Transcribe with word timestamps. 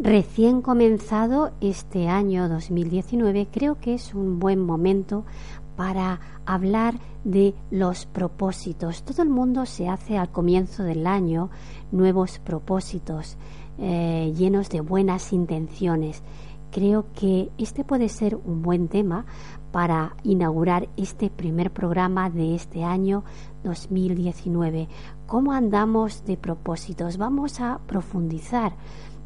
Recién 0.00 0.62
comenzado 0.62 1.50
este 1.60 2.08
año 2.08 2.48
2019, 2.48 3.48
creo 3.50 3.80
que 3.80 3.94
es 3.94 4.14
un 4.14 4.38
buen 4.38 4.64
momento 4.64 5.24
para 5.74 6.20
hablar 6.46 6.94
de 7.24 7.56
los 7.72 8.06
propósitos. 8.06 9.02
Todo 9.02 9.22
el 9.22 9.28
mundo 9.28 9.66
se 9.66 9.88
hace 9.88 10.16
al 10.16 10.30
comienzo 10.30 10.84
del 10.84 11.04
año 11.04 11.50
nuevos 11.90 12.38
propósitos 12.38 13.36
eh, 13.78 14.32
llenos 14.36 14.68
de 14.68 14.82
buenas 14.82 15.32
intenciones. 15.32 16.22
Creo 16.70 17.06
que 17.12 17.50
este 17.58 17.82
puede 17.82 18.08
ser 18.08 18.36
un 18.36 18.62
buen 18.62 18.86
tema 18.86 19.26
para 19.72 20.14
inaugurar 20.22 20.88
este 20.96 21.28
primer 21.28 21.72
programa 21.72 22.30
de 22.30 22.54
este 22.54 22.84
año 22.84 23.24
2019. 23.64 24.88
¿Cómo 25.26 25.52
andamos 25.52 26.24
de 26.24 26.36
propósitos? 26.36 27.16
Vamos 27.16 27.60
a 27.60 27.80
profundizar 27.86 28.74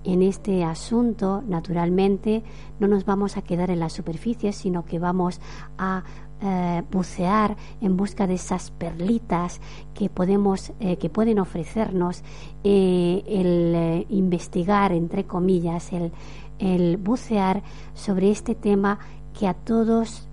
en 0.04 0.22
este 0.22 0.64
asunto, 0.64 1.42
naturalmente, 1.46 2.42
no 2.80 2.88
nos 2.88 3.04
vamos 3.04 3.36
a 3.36 3.42
quedar 3.42 3.70
en 3.70 3.80
la 3.80 3.88
superficie, 3.88 4.52
sino 4.52 4.84
que 4.84 4.98
vamos 4.98 5.40
a 5.78 6.04
eh, 6.44 6.82
bucear 6.90 7.56
en 7.80 7.96
busca 7.96 8.26
de 8.26 8.34
esas 8.34 8.72
perlitas 8.72 9.60
que 9.94 10.10
podemos, 10.10 10.72
eh, 10.80 10.96
que 10.96 11.08
pueden 11.08 11.38
ofrecernos 11.38 12.24
eh, 12.64 13.22
el 13.28 14.06
investigar, 14.08 14.90
entre 14.90 15.24
comillas, 15.24 15.92
el, 15.92 16.10
el, 16.58 16.96
bucear 16.96 17.62
sobre 17.94 18.32
este 18.32 18.56
tema 18.56 18.98
que 19.38 19.46
a 19.46 19.54
todos 19.54 20.28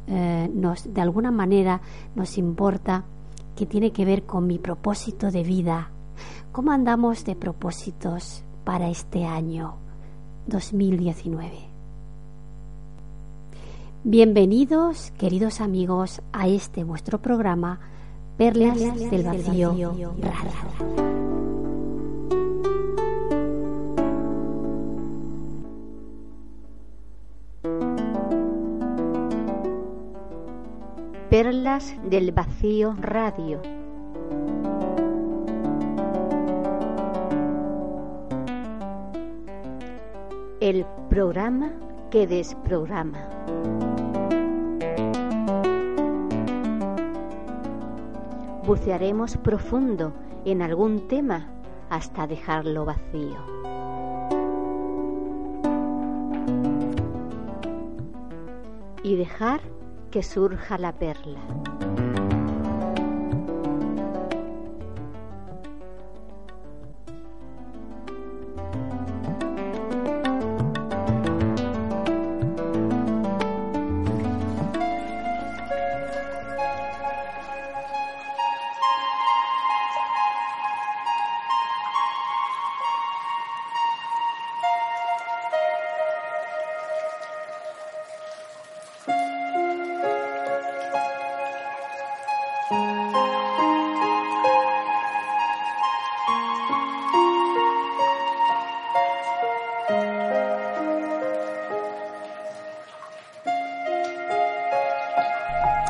nos, 0.52 0.92
de 0.92 1.02
alguna 1.02 1.30
manera, 1.30 1.82
nos 2.16 2.40
importa, 2.40 3.06
que 3.56 3.68
tiene 3.68 3.92
que 3.92 4.04
ver 4.04 4.24
con 4.24 4.48
mi 4.48 4.58
propósito 4.58 5.30
de 5.30 5.44
vida. 5.44 5.92
¿Cómo 6.52 6.72
andamos 6.72 7.24
de 7.24 7.36
propósitos? 7.36 8.44
Para 8.70 8.88
este 8.88 9.26
año 9.26 9.78
2019. 10.46 11.52
Bienvenidos, 14.04 15.10
queridos 15.18 15.60
amigos, 15.60 16.22
a 16.34 16.48
este 16.48 16.84
vuestro 16.84 17.20
programa 17.20 17.80
Perlas, 18.38 18.78
del 18.78 19.24
Vacío, 19.24 19.74
Perlas 31.32 31.96
del 32.08 32.32
Vacío 32.34 32.96
Radio 33.02 33.79
el 40.62 40.86
programa 41.10 41.72
que 42.12 42.28
desprograma. 42.28 43.20
Bucearemos 48.66 49.38
profundo 49.38 50.14
en 50.46 50.62
algún 50.62 51.08
tema 51.08 51.48
hasta 51.90 52.28
dejarlo 52.28 52.86
vacío. 52.86 53.38
Y 59.02 59.16
dejar 59.16 59.62
que 60.12 60.24
surja 60.24 60.78
la 60.78 60.92
perla. 60.92 61.40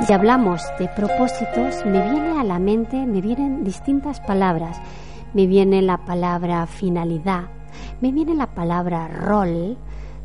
Si 0.10 0.14
hablamos 0.14 0.64
de 0.80 0.88
propósitos, 0.88 1.86
me 1.86 2.02
viene 2.02 2.40
a 2.40 2.44
la 2.44 2.58
mente, 2.58 3.06
me 3.06 3.22
vienen 3.22 3.64
distintas 3.64 4.20
palabras. 4.20 4.82
Me 5.36 5.46
viene 5.46 5.84
la 5.84 6.04
palabra 6.04 6.66
finalidad, 6.66 7.44
me 8.02 8.12
viene 8.12 8.34
la 8.34 8.48
palabra 8.48 9.08
rol, 9.08 9.78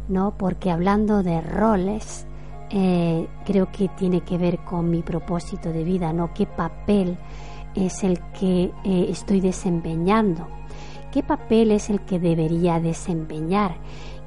¿no? 0.08 0.38
Porque 0.38 0.70
hablando 0.70 1.22
de 1.22 1.42
roles, 1.42 2.26
eh, 2.70 3.28
creo 3.44 3.70
que 3.70 3.88
tiene 3.88 4.22
que 4.22 4.38
ver 4.38 4.60
con 4.60 4.88
mi 4.88 5.02
propósito 5.02 5.70
de 5.70 5.84
vida, 5.84 6.14
¿no? 6.14 6.32
¿Qué 6.32 6.46
papel 6.46 7.18
es 7.74 8.04
el 8.04 8.18
que 8.32 8.72
eh, 8.84 9.06
estoy 9.10 9.42
desempeñando? 9.42 10.48
¿Qué 11.12 11.22
papel 11.22 11.72
es 11.72 11.90
el 11.90 12.00
que 12.00 12.18
debería 12.18 12.80
desempeñar? 12.80 13.76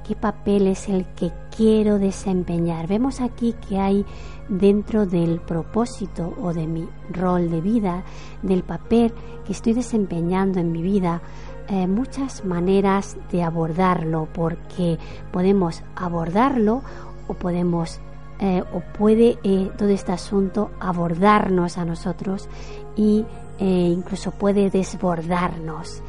¿Qué 0.07 0.15
papel 0.15 0.67
es 0.67 0.87
el 0.87 1.05
que 1.15 1.33
quiero 1.53 1.99
desempeñar? 1.99 2.87
Vemos 2.87 3.19
aquí 3.19 3.53
que 3.67 3.77
hay 3.77 4.05
dentro 4.47 5.05
del 5.05 5.41
propósito 5.41 6.33
o 6.41 6.53
de 6.53 6.65
mi 6.65 6.87
rol 7.09 7.51
de 7.51 7.59
vida, 7.59 8.05
del 8.41 8.63
papel 8.63 9.13
que 9.45 9.51
estoy 9.51 9.73
desempeñando 9.73 10.61
en 10.61 10.71
mi 10.71 10.81
vida, 10.81 11.21
eh, 11.67 11.87
muchas 11.87 12.45
maneras 12.45 13.17
de 13.33 13.43
abordarlo, 13.43 14.29
porque 14.33 14.97
podemos 15.33 15.83
abordarlo 15.97 16.83
o 17.27 17.33
podemos 17.33 17.99
eh, 18.39 18.63
o 18.73 18.79
puede 18.97 19.37
eh, 19.43 19.69
todo 19.77 19.89
este 19.89 20.13
asunto 20.13 20.71
abordarnos 20.79 21.77
a 21.77 21.83
nosotros 21.83 22.47
y 22.95 23.25
incluso 23.59 24.31
puede 24.31 24.69
desbordarnos. 24.69 26.01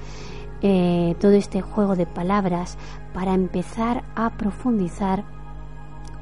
Todo 0.60 1.32
este 1.32 1.60
juego 1.60 1.96
de 1.96 2.06
palabras 2.06 2.76
para 3.14 3.34
empezar 3.34 4.04
a 4.16 4.30
profundizar 4.30 5.24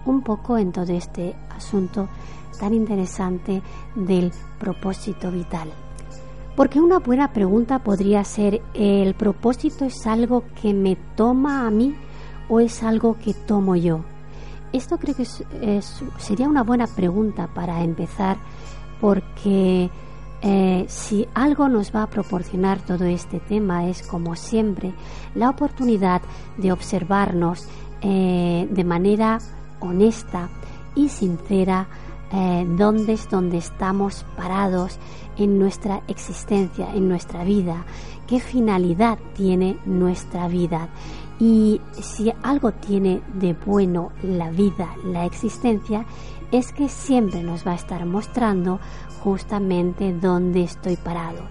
un 0.05 0.23
poco 0.23 0.59
en 0.59 0.73
todo 0.73 0.93
este 0.93 1.35
asunto 1.55 2.09
tan 2.61 2.75
interesante 2.75 3.63
del 3.95 4.33
propósito 4.59 5.31
vital. 5.31 5.69
Porque 6.55 6.81
una 6.81 6.99
buena 7.01 7.33
pregunta 7.33 7.81
podría 7.81 8.25
ser, 8.25 8.63
¿el 8.73 9.15
propósito 9.15 9.85
es 9.85 10.07
algo 10.07 10.45
que 10.61 10.73
me 10.73 10.97
toma 11.17 11.67
a 11.67 11.71
mí 11.71 11.95
o 12.49 12.61
es 12.61 12.83
algo 12.83 13.19
que 13.19 13.35
tomo 13.35 13.77
yo? 13.77 14.01
Esto 14.73 14.99
creo 14.99 15.15
que 15.15 15.27
sería 16.19 16.49
una 16.49 16.63
buena 16.63 16.87
pregunta 16.87 17.47
para 17.47 17.83
empezar 17.83 18.37
porque 19.01 19.91
eh, 20.49 20.85
si 20.87 21.27
algo 21.35 21.69
nos 21.69 21.93
va 21.93 22.05
a 22.05 22.07
proporcionar 22.07 22.81
todo 22.81 23.05
este 23.05 23.41
tema 23.41 23.89
es, 23.89 24.07
como 24.07 24.37
siempre, 24.37 24.93
la 25.35 25.51
oportunidad 25.51 26.23
de 26.57 26.71
observarnos 26.71 27.67
eh, 28.01 28.69
de 28.71 28.85
manera 28.85 29.41
honesta 29.81 30.49
y 30.95 31.09
sincera 31.09 31.89
eh, 32.33 32.65
dónde 32.79 33.15
es 33.15 33.29
donde 33.29 33.57
estamos 33.57 34.25
parados 34.37 35.01
en 35.37 35.59
nuestra 35.59 36.03
existencia, 36.07 36.95
en 36.95 37.09
nuestra 37.09 37.43
vida, 37.43 37.85
qué 38.29 38.39
finalidad 38.39 39.19
tiene 39.35 39.77
nuestra 39.85 40.47
vida. 40.47 40.89
Y 41.41 41.81
si 42.01 42.33
algo 42.45 42.71
tiene 42.71 43.21
de 43.35 43.53
bueno 43.53 44.13
la 44.23 44.51
vida, 44.51 44.95
la 45.05 45.25
existencia, 45.25 46.07
es 46.53 46.73
que 46.73 46.89
siempre 46.89 47.43
nos 47.43 47.67
va 47.67 47.73
a 47.73 47.77
estar 47.77 48.07
mostrando 48.07 48.81
justamente 49.23 50.13
dónde 50.13 50.63
estoy 50.63 50.97
parado. 50.97 51.43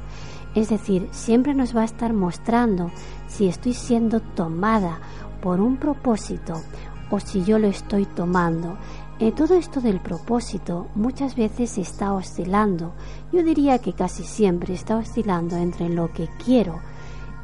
Es 0.55 0.69
decir, 0.69 1.09
siempre 1.11 1.53
nos 1.53 1.75
va 1.75 1.81
a 1.81 1.85
estar 1.85 2.13
mostrando 2.13 2.91
si 3.27 3.47
estoy 3.47 3.73
siendo 3.73 4.21
tomada 4.21 4.99
por 5.41 5.59
un 5.59 5.77
propósito 5.77 6.61
o 7.09 7.19
si 7.19 7.43
yo 7.43 7.59
lo 7.59 7.67
estoy 7.67 8.05
tomando. 8.05 8.77
Eh, 9.19 9.31
todo 9.31 9.55
esto 9.55 9.79
del 9.79 9.99
propósito 9.99 10.87
muchas 10.95 11.35
veces 11.35 11.77
está 11.77 12.13
oscilando. 12.13 12.93
Yo 13.31 13.43
diría 13.43 13.79
que 13.79 13.93
casi 13.93 14.23
siempre 14.23 14.73
está 14.73 14.97
oscilando 14.97 15.57
entre 15.57 15.89
lo 15.89 16.11
que 16.11 16.29
quiero 16.43 16.79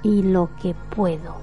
y 0.04 0.22
lo 0.24 0.50
que 0.62 0.74
puedo. 0.96 1.36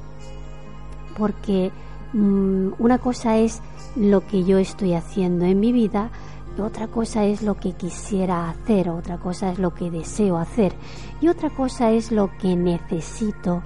Porque 1.16 1.70
mm, 2.12 2.72
una 2.78 2.99
cosa 2.99 3.38
es 3.38 3.62
lo 3.99 4.27
que 4.27 4.45
yo 4.45 4.59
estoy 4.59 4.95
haciendo 4.95 5.45
en 5.45 5.61
mi 5.61 5.73
vida, 5.73 6.11
otra 6.59 6.89
cosa 6.89 7.25
es 7.25 7.43
lo 7.43 7.55
que 7.55 7.73
quisiera 7.73 8.49
hacer, 8.50 8.89
otra 8.91 9.19
cosa 9.19 9.50
es 9.53 9.59
lo 9.59 9.75
que 9.75 9.91
deseo 9.91 10.39
hacer 10.39 10.75
y 11.21 11.29
otra 11.29 11.50
cosa 11.50 11.91
es 11.91 12.11
lo 12.11 12.31
que 12.39 12.56
necesito, 12.56 13.62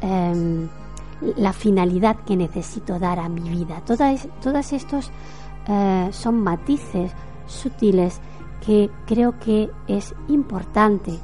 em, 0.00 0.68
la 1.36 1.52
finalidad 1.52 2.16
que 2.24 2.36
necesito 2.36 2.98
dar 2.98 3.18
a 3.18 3.28
mi 3.28 3.50
vida. 3.50 3.82
Todas, 3.84 4.28
todas 4.40 4.72
estos 4.72 5.10
eh, 5.66 6.08
son 6.12 6.42
matices 6.42 7.12
sutiles 7.46 8.20
que 8.64 8.90
creo 9.06 9.38
que 9.38 9.70
es 9.88 10.14
importante 10.28 11.18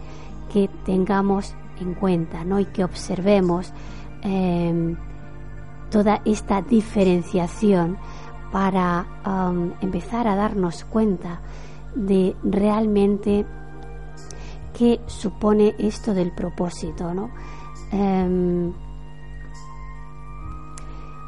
que 0.53 0.69
tengamos 0.85 1.55
en 1.81 1.95
cuenta 1.95 2.45
¿no? 2.45 2.61
y 2.61 2.67
que 2.67 2.85
observemos 2.85 3.73
em, 4.23 4.97
toda 5.91 6.23
esta 6.25 6.63
diferenciación 6.63 7.99
para 8.55 9.05
um, 9.27 9.73
empezar 9.81 10.29
a 10.29 10.37
darnos 10.37 10.85
cuenta 10.85 11.41
de 11.97 12.37
realmente 12.45 13.45
qué 14.79 15.01
supone 15.07 15.75
esto 15.77 16.15
del 16.15 16.31
propósito, 16.31 17.13
¿no? 17.13 17.31
Em, 17.91 18.73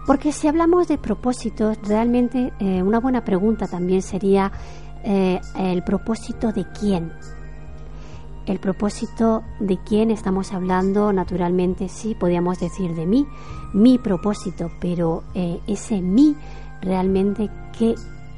porque 0.06 0.30
si 0.30 0.46
hablamos 0.46 0.86
de 0.86 0.98
propósitos, 0.98 1.76
realmente 1.82 2.52
eh, 2.60 2.80
una 2.80 3.00
buena 3.00 3.24
pregunta 3.24 3.66
también 3.66 4.02
sería 4.02 4.52
eh, 5.02 5.40
el 5.58 5.82
propósito 5.82 6.52
de 6.52 6.64
quién. 6.78 7.12
El 8.46 8.60
propósito 8.60 9.42
de 9.58 9.78
quién 9.78 10.12
estamos 10.12 10.52
hablando, 10.52 11.12
naturalmente 11.12 11.88
sí, 11.88 12.14
podríamos 12.14 12.60
decir 12.60 12.94
de 12.94 13.04
mí, 13.04 13.26
mi 13.72 13.98
propósito, 13.98 14.70
pero 14.80 15.24
eh, 15.34 15.58
ese 15.66 16.00
mí 16.00 16.36
realmente 16.82 17.50
qué, 17.76 17.94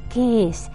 qué 0.09 0.49
es. 0.49 0.69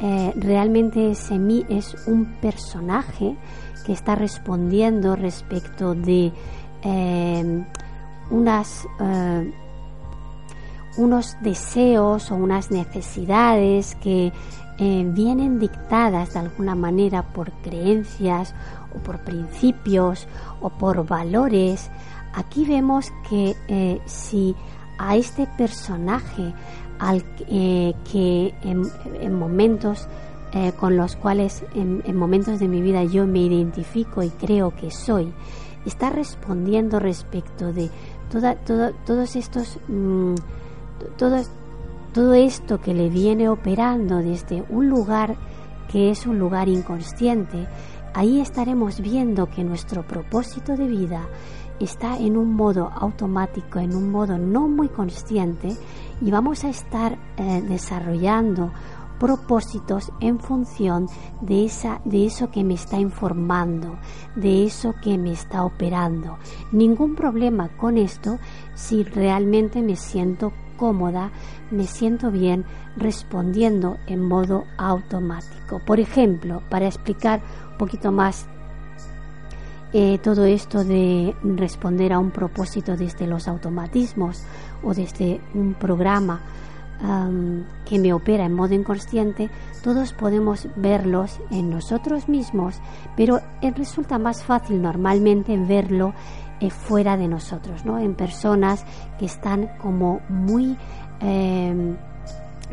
Eh, 0.00 0.32
realmente 0.36 1.10
ese 1.10 1.38
mí 1.38 1.66
es 1.68 2.06
un 2.06 2.26
personaje 2.40 3.36
que 3.84 3.92
está 3.92 4.14
respondiendo 4.14 5.16
respecto 5.16 5.94
de 5.94 6.32
eh, 6.82 7.64
unas, 8.30 8.86
eh, 9.00 9.52
unos 10.98 11.36
deseos 11.40 12.30
o 12.30 12.36
unas 12.36 12.70
necesidades 12.70 13.96
que 13.96 14.32
vienen 14.80 15.58
dictadas 15.58 16.34
de 16.34 16.38
alguna 16.38 16.76
manera 16.76 17.32
por 17.32 17.50
creencias 17.62 18.54
o 18.94 18.98
por 19.00 19.24
principios 19.24 20.28
o 20.60 20.70
por 20.70 21.04
valores. 21.04 21.90
Aquí 22.32 22.64
vemos 22.64 23.12
que 23.28 24.00
si 24.06 24.54
a 24.98 25.16
este 25.16 25.48
personaje 25.58 26.54
al 26.98 27.24
eh, 27.48 27.94
que 28.10 28.54
en, 28.62 29.34
momentos 29.34 30.08
eh, 30.52 30.72
con 30.78 30.96
los 30.96 31.16
cuales 31.16 31.64
en, 31.74 32.16
momentos 32.16 32.58
de 32.58 32.68
mi 32.68 32.80
vida 32.80 33.04
yo 33.04 33.26
me 33.26 33.40
identifico 33.40 34.22
y 34.22 34.30
creo 34.30 34.74
que 34.74 34.90
soy, 34.90 35.32
está 35.86 36.10
respondiendo 36.10 36.98
respecto 36.98 37.72
de 37.72 37.90
toda, 38.30 38.56
todos 39.06 39.36
estos, 39.36 39.78
mm, 39.88 40.34
todo, 41.16 41.42
todo 42.12 42.34
esto 42.34 42.80
que 42.80 42.94
le 42.94 43.08
viene 43.08 43.48
operando 43.48 44.18
desde 44.18 44.64
un 44.68 44.88
lugar 44.88 45.36
que 45.90 46.10
es 46.10 46.26
un 46.26 46.38
lugar 46.38 46.68
inconsciente, 46.68 47.66
ahí 48.14 48.40
estaremos 48.40 49.00
viendo 49.00 49.46
que 49.46 49.64
nuestro 49.64 50.06
propósito 50.06 50.76
de 50.76 50.86
vida 50.86 51.26
está 51.80 52.18
en 52.18 52.36
un 52.36 52.54
modo 52.54 52.90
automático, 52.94 53.78
en 53.78 53.94
un 53.94 54.10
modo 54.10 54.38
no 54.38 54.68
muy 54.68 54.88
consciente, 54.88 55.76
y 56.20 56.30
vamos 56.30 56.64
a 56.64 56.70
estar 56.70 57.18
eh, 57.36 57.62
desarrollando 57.68 58.72
propósitos 59.18 60.12
en 60.20 60.38
función 60.38 61.06
de 61.40 61.64
esa 61.64 62.00
de 62.04 62.26
eso 62.26 62.50
que 62.50 62.64
me 62.64 62.74
está 62.74 62.98
informando, 62.98 63.98
de 64.36 64.64
eso 64.64 64.94
que 65.02 65.18
me 65.18 65.32
está 65.32 65.64
operando. 65.64 66.38
Ningún 66.72 67.14
problema 67.14 67.68
con 67.76 67.98
esto 67.98 68.38
si 68.74 69.02
realmente 69.02 69.82
me 69.82 69.96
siento 69.96 70.52
cómoda, 70.76 71.32
me 71.70 71.86
siento 71.86 72.30
bien 72.30 72.64
respondiendo 72.96 73.96
en 74.06 74.22
modo 74.22 74.64
automático. 74.78 75.80
Por 75.84 76.00
ejemplo, 76.00 76.62
para 76.70 76.86
explicar 76.86 77.42
un 77.72 77.78
poquito 77.78 78.12
más 78.12 78.48
eh, 79.92 80.18
todo 80.18 80.44
esto 80.44 80.84
de 80.84 81.34
responder 81.42 82.12
a 82.12 82.18
un 82.18 82.30
propósito 82.30 82.96
desde 82.96 83.26
los 83.26 83.48
automatismos 83.48 84.42
o 84.82 84.94
desde 84.94 85.40
un 85.54 85.74
programa 85.74 86.40
que 87.84 87.96
me 88.00 88.12
opera 88.12 88.44
en 88.44 88.54
modo 88.54 88.74
inconsciente, 88.74 89.50
todos 89.84 90.12
podemos 90.12 90.66
verlos 90.74 91.38
en 91.52 91.70
nosotros 91.70 92.28
mismos, 92.28 92.80
pero 93.16 93.40
resulta 93.76 94.18
más 94.18 94.42
fácil 94.42 94.82
normalmente 94.82 95.56
verlo 95.56 96.12
eh, 96.60 96.70
fuera 96.70 97.16
de 97.16 97.28
nosotros, 97.28 97.84
¿no? 97.84 98.00
en 98.00 98.16
personas 98.16 98.84
que 99.16 99.26
están 99.26 99.70
como 99.78 100.20
muy 100.28 100.76
em, 101.20 101.96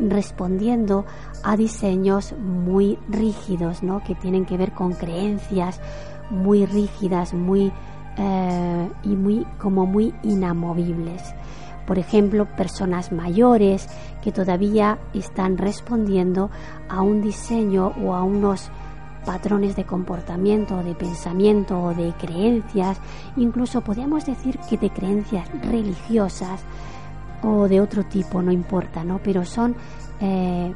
respondiendo 0.00 1.04
a 1.44 1.56
diseños 1.56 2.34
muy 2.36 2.98
rígidos, 3.08 3.84
¿no? 3.84 4.02
que 4.02 4.16
tienen 4.16 4.44
que 4.44 4.56
ver 4.56 4.72
con 4.72 4.92
creencias, 4.94 5.80
muy 6.30 6.66
rígidas, 6.66 7.34
muy 7.34 7.72
eh, 8.18 8.88
y 9.02 9.08
muy 9.08 9.46
como 9.58 9.86
muy 9.86 10.14
inamovibles. 10.22 11.22
Por 11.86 11.98
ejemplo, 11.98 12.46
personas 12.56 13.12
mayores 13.12 13.88
que 14.22 14.32
todavía 14.32 14.98
están 15.14 15.56
respondiendo 15.56 16.50
a 16.88 17.02
un 17.02 17.22
diseño 17.22 17.92
o 18.02 18.14
a 18.14 18.24
unos 18.24 18.70
patrones 19.24 19.76
de 19.76 19.84
comportamiento, 19.84 20.82
de 20.82 20.94
pensamiento 20.94 21.80
o 21.80 21.94
de 21.94 22.12
creencias, 22.14 22.98
incluso 23.36 23.82
podríamos 23.82 24.24
decir 24.24 24.58
que 24.70 24.78
de 24.78 24.90
creencias 24.90 25.48
religiosas 25.62 26.62
o 27.42 27.68
de 27.68 27.80
otro 27.80 28.04
tipo, 28.04 28.40
no 28.40 28.50
importa, 28.50 29.04
¿no? 29.04 29.20
Pero 29.22 29.44
son 29.44 29.76
eh, 30.20 30.72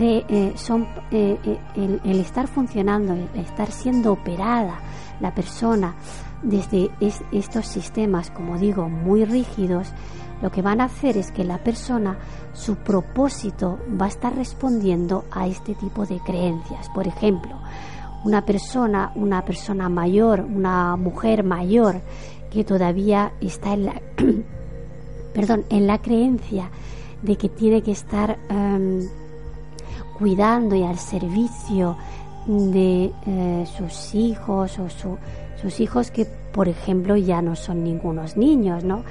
eh, 0.00 0.52
son 0.56 0.86
eh, 1.10 1.38
eh, 1.44 2.00
el, 2.04 2.20
estar 2.20 2.48
funcionando, 2.48 3.12
el 3.12 3.28
estar 3.40 3.70
siendo 3.70 4.12
operada 4.12 4.78
la 5.20 5.34
persona 5.34 5.94
desde 6.42 6.90
estos 7.30 7.66
sistemas, 7.66 8.30
como 8.30 8.58
digo, 8.58 8.88
muy 8.88 9.24
rígidos, 9.24 9.92
lo 10.40 10.50
que 10.50 10.62
van 10.62 10.80
a 10.80 10.84
hacer 10.84 11.16
es 11.16 11.30
que 11.30 11.44
la 11.44 11.58
persona, 11.58 12.18
su 12.52 12.76
propósito 12.76 13.78
va 14.00 14.06
a 14.06 14.08
estar 14.08 14.34
respondiendo 14.34 15.24
a 15.30 15.46
este 15.46 15.74
tipo 15.74 16.04
de 16.04 16.18
creencias. 16.18 16.88
Por 16.88 17.06
ejemplo, 17.06 17.60
una 18.24 18.44
persona, 18.44 19.12
una 19.14 19.44
persona 19.44 19.88
mayor, 19.88 20.40
una 20.40 20.96
mujer 20.96 21.44
mayor 21.44 22.00
que 22.50 22.64
todavía 22.64 23.32
está 23.40 23.74
en 23.74 23.86
la, 23.86 24.02
perdón, 25.34 25.64
en 25.68 25.86
la 25.86 25.98
creencia 25.98 26.70
de 27.22 27.36
que 27.36 27.48
tiene 27.48 27.82
que 27.82 27.92
estar 27.92 28.38
em, 28.48 29.06
cuidando 30.22 30.76
y 30.76 30.84
al 30.84 30.98
servicio 31.00 31.96
de 32.46 33.12
eh, 33.26 33.66
sus 33.76 34.14
hijos 34.14 34.78
o 34.78 34.86
sus 34.88 35.80
hijos 35.80 36.12
que, 36.12 36.26
por 36.26 36.68
ejemplo, 36.68 37.16
ya 37.16 37.42
no 37.42 37.56
son 37.56 37.82
ningunos 37.82 38.36
niños, 38.36 38.84
¿no? 38.84 39.02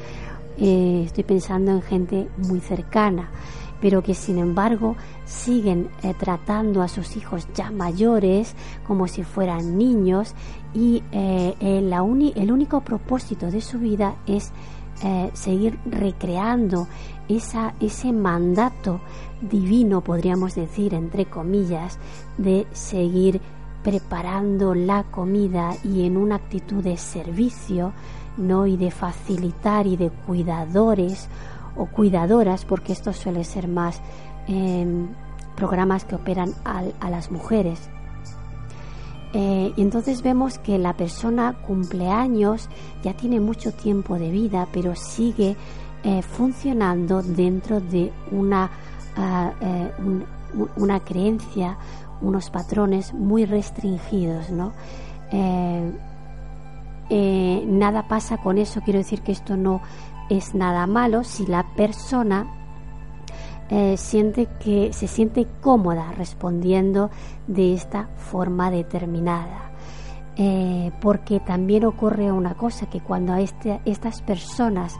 Eh, 0.57 1.03
estoy 1.05 1.25
pensando 1.25 1.71
en 1.71 1.81
gente 1.81 2.29
muy 2.37 2.61
cercana, 2.61 3.29
pero 3.81 4.01
que 4.01 4.13
sin 4.13 4.37
embargo 4.37 4.95
siguen 5.25 5.89
eh, 6.01 6.13
tratando 6.17 6.81
a 6.81 6.87
sus 6.87 7.17
hijos 7.17 7.45
ya 7.53 7.71
mayores 7.71 8.55
como 8.87 9.09
si 9.09 9.23
fueran 9.23 9.77
niños 9.77 10.33
y 10.73 11.03
la 11.11 12.05
el 12.35 12.51
único 12.53 12.79
propósito 12.79 13.51
de 13.51 13.59
su 13.59 13.79
vida 13.79 14.15
es 14.25 14.53
seguir 15.33 15.77
recreando 15.85 16.87
esa, 17.27 17.73
ese 17.81 18.13
mandato 18.13 19.01
divino, 19.41 20.01
podríamos 20.01 20.55
decir, 20.55 20.93
entre 20.93 21.25
comillas, 21.25 21.97
de 22.37 22.67
seguir 22.71 23.41
preparando 23.83 24.75
la 24.75 25.03
comida 25.03 25.71
y 25.83 26.05
en 26.05 26.17
una 26.17 26.35
actitud 26.35 26.83
de 26.83 26.97
servicio, 26.97 27.93
¿no? 28.37 28.67
Y 28.67 28.77
de 28.77 28.91
facilitar 28.91 29.87
y 29.87 29.97
de 29.97 30.09
cuidadores 30.09 31.27
o 31.75 31.87
cuidadoras, 31.87 32.65
porque 32.65 32.93
esto 32.93 33.13
suele 33.13 33.43
ser 33.43 33.67
más 33.67 34.01
em, 34.47 35.07
programas 35.55 36.05
que 36.05 36.15
operan 36.15 36.53
a 36.63 37.09
las 37.09 37.31
mujeres. 37.31 37.89
Eh, 39.33 39.71
y 39.75 39.81
entonces 39.81 40.21
vemos 40.23 40.57
que 40.57 40.77
la 40.77 40.93
persona 40.93 41.53
cumpleaños 41.65 42.67
ya 43.01 43.13
tiene 43.13 43.39
mucho 43.39 43.71
tiempo 43.71 44.19
de 44.19 44.29
vida, 44.29 44.67
pero 44.73 44.95
sigue 44.95 45.55
eh, 46.03 46.21
funcionando 46.21 47.21
dentro 47.21 47.79
de 47.79 48.11
una, 48.31 48.71
eh, 49.17 49.91
una 50.75 50.99
creencia, 50.99 51.77
unos 52.21 52.49
patrones 52.49 53.13
muy 53.13 53.45
restringidos, 53.45 54.49
¿no? 54.51 54.73
Eh, 55.31 55.91
nada 57.67 58.07
pasa 58.07 58.37
con 58.37 58.57
eso, 58.57 58.81
quiero 58.81 58.99
decir 58.99 59.21
que 59.21 59.31
esto 59.33 59.57
no 59.57 59.81
es 60.29 60.55
nada 60.55 60.87
malo 60.87 61.23
si 61.23 61.45
la 61.45 61.65
persona 61.75 62.57
siente 63.95 64.47
que 64.59 64.91
se 64.91 65.07
siente 65.07 65.47
cómoda 65.61 66.11
respondiendo 66.17 67.09
de 67.47 67.73
esta 67.73 68.09
forma 68.17 68.69
determinada. 68.69 69.71
porque 70.99 71.39
también 71.39 71.85
ocurre 71.85 72.33
una 72.33 72.55
cosa 72.55 72.87
que 72.87 72.99
cuando 72.99 73.31
a 73.31 73.39
este, 73.39 73.79
estas 73.85 74.21
personas 74.21 74.97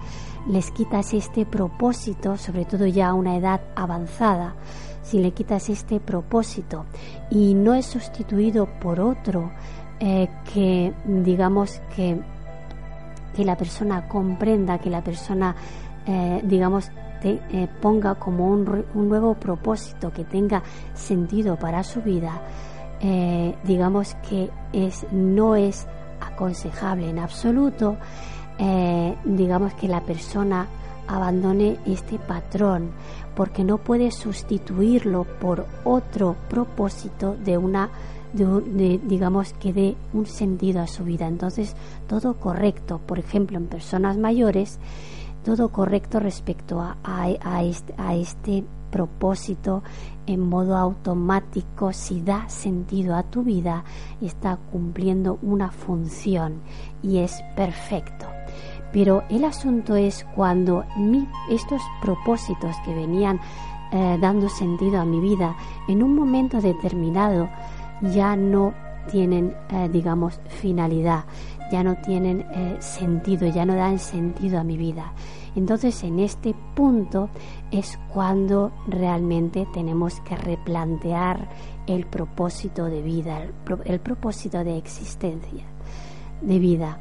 les 0.47 0.71
quitas 0.71 1.13
este 1.13 1.45
propósito, 1.45 2.37
sobre 2.37 2.65
todo 2.65 2.85
ya 2.85 3.09
a 3.09 3.13
una 3.13 3.35
edad 3.35 3.61
avanzada, 3.75 4.55
si 5.03 5.19
le 5.19 5.31
quitas 5.31 5.69
este 5.69 5.99
propósito 5.99 6.85
y 7.29 7.53
no 7.53 7.73
es 7.73 7.85
sustituido 7.85 8.67
por 8.79 8.99
otro 8.99 9.51
eh, 9.99 10.29
que 10.53 10.93
digamos 11.05 11.81
que, 11.95 12.19
que 13.35 13.45
la 13.45 13.57
persona 13.57 14.07
comprenda, 14.07 14.79
que 14.79 14.89
la 14.89 15.03
persona 15.03 15.55
eh, 16.05 16.41
digamos 16.43 16.89
te, 17.21 17.39
eh, 17.51 17.67
ponga 17.81 18.15
como 18.15 18.47
un, 18.47 18.85
un, 18.95 19.09
nuevo 19.09 19.35
propósito 19.35 20.11
que 20.11 20.23
tenga 20.23 20.63
sentido 20.93 21.57
para 21.57 21.83
su 21.83 22.01
vida, 22.01 22.41
digamos 23.63 24.15
que 24.29 24.51
es, 24.73 25.07
no 25.11 25.55
es 25.55 25.87
aconsejable 26.19 27.09
en 27.09 27.17
absoluto 27.17 27.97
eh, 28.59 29.15
digamos 29.25 29.73
que 29.73 29.87
la 29.87 30.01
persona 30.01 30.67
abandone 31.07 31.77
este 31.85 32.19
patrón 32.19 32.91
porque 33.35 33.63
no 33.63 33.77
puede 33.77 34.11
sustituirlo 34.11 35.25
por 35.39 35.65
otro 35.83 36.35
propósito 36.49 37.35
de 37.43 37.57
una 37.57 37.89
de, 38.33 38.99
digamos 39.03 39.51
que 39.53 39.73
dé 39.73 39.95
un 40.13 40.25
sentido 40.25 40.81
a 40.81 40.87
su 40.87 41.03
vida 41.03 41.27
entonces 41.27 41.75
todo 42.07 42.35
correcto 42.35 43.01
por 43.05 43.19
ejemplo 43.19 43.57
en 43.57 43.67
personas 43.67 44.17
mayores 44.17 44.79
todo 45.43 45.69
correcto 45.69 46.19
respecto 46.19 46.79
a, 46.79 46.97
a, 47.03 47.63
este, 47.63 47.93
a 47.97 48.15
este 48.15 48.63
propósito 48.91 49.81
en 50.27 50.41
modo 50.41 50.77
automático, 50.77 51.93
si 51.93 52.21
da 52.21 52.47
sentido 52.49 53.15
a 53.15 53.23
tu 53.23 53.43
vida, 53.43 53.83
está 54.21 54.57
cumpliendo 54.71 55.39
una 55.41 55.71
función 55.71 56.61
y 57.01 57.19
es 57.19 57.41
perfecto. 57.55 58.27
Pero 58.91 59.23
el 59.29 59.45
asunto 59.45 59.95
es 59.95 60.25
cuando 60.35 60.85
estos 61.49 61.81
propósitos 62.01 62.75
que 62.83 62.93
venían 62.93 63.39
eh, 63.91 64.17
dando 64.21 64.49
sentido 64.49 65.01
a 65.01 65.05
mi 65.05 65.19
vida 65.19 65.55
en 65.87 66.01
un 66.03 66.15
momento 66.15 66.61
determinado 66.61 67.49
ya 68.01 68.35
no 68.35 68.73
tienen, 69.09 69.55
eh, 69.69 69.89
digamos, 69.91 70.39
finalidad, 70.47 71.25
ya 71.71 71.83
no 71.83 71.95
tienen 71.95 72.45
eh, 72.53 72.77
sentido, 72.79 73.47
ya 73.47 73.65
no 73.65 73.75
dan 73.75 73.99
sentido 73.99 74.59
a 74.59 74.63
mi 74.63 74.77
vida. 74.77 75.13
Entonces 75.55 76.03
en 76.03 76.19
este 76.19 76.55
punto 76.75 77.29
es 77.71 77.99
cuando 78.13 78.71
realmente 78.87 79.67
tenemos 79.73 80.21
que 80.21 80.37
replantear 80.37 81.49
el 81.87 82.05
propósito 82.05 82.85
de 82.85 83.01
vida, 83.01 83.41
el 83.85 83.99
propósito 83.99 84.63
de 84.63 84.77
existencia, 84.77 85.65
de 86.41 86.59
vida. 86.59 86.99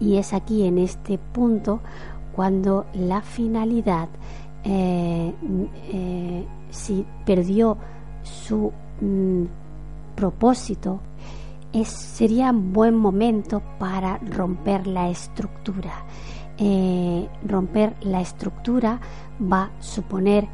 Y 0.00 0.16
es 0.16 0.32
aquí 0.32 0.64
en 0.64 0.78
este 0.78 1.18
punto 1.18 1.80
cuando 2.34 2.86
la 2.92 3.22
finalidad, 3.22 4.08
eh, 4.62 5.32
eh, 5.92 6.46
si 6.70 7.04
perdió 7.24 7.78
su 8.22 8.72
mm, 9.00 9.44
propósito, 10.14 11.00
sería 11.84 12.50
un 12.50 12.72
buen 12.72 12.94
momento 12.94 13.62
para 13.78 14.18
romper 14.18 14.86
la 14.86 15.08
estructura. 15.08 16.04
Eh, 16.58 17.28
romper 17.46 17.96
la 18.02 18.20
estructura 18.20 19.00
va 19.40 19.64
a 19.64 19.82
suponer 19.82 20.48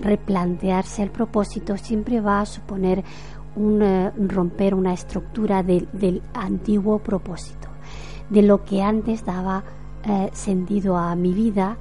replantearse 0.00 1.02
el 1.02 1.10
propósito, 1.10 1.76
siempre 1.76 2.20
va 2.20 2.40
a 2.40 2.46
suponer 2.46 3.02
un, 3.56 3.82
romper 4.28 4.74
una 4.74 4.92
estructura 4.92 5.64
del 5.64 6.22
antiguo 6.34 7.00
propósito 7.00 7.75
de 8.30 8.42
lo 8.42 8.64
que 8.64 8.82
antes 8.82 9.24
daba 9.24 9.64
eh, 10.04 10.30
sentido 10.32 10.96
a 10.96 11.14
mi 11.16 11.32
vida 11.32 11.76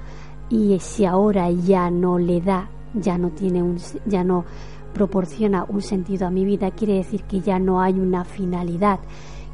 y 0.50 0.80
si 0.80 1.06
ahora 1.06 1.50
ya 1.50 1.90
no 1.90 2.18
le 2.18 2.42
da, 2.42 2.70
ya 2.94 3.18
no 3.18 3.30
tiene 3.30 3.62
un, 3.64 3.78
ya 4.06 4.24
no 4.24 4.46
proporciona 4.94 5.66
un 5.68 5.82
sentido 5.82 6.28
a 6.28 6.32
mi 6.32 6.46
vida, 6.46 6.72
quiere 6.72 6.96
decir 6.96 7.24
que 7.24 7.42
ya 7.42 7.60
no 7.60 7.82
hay 7.82 8.00
una 8.00 8.24
finalidad 8.24 9.00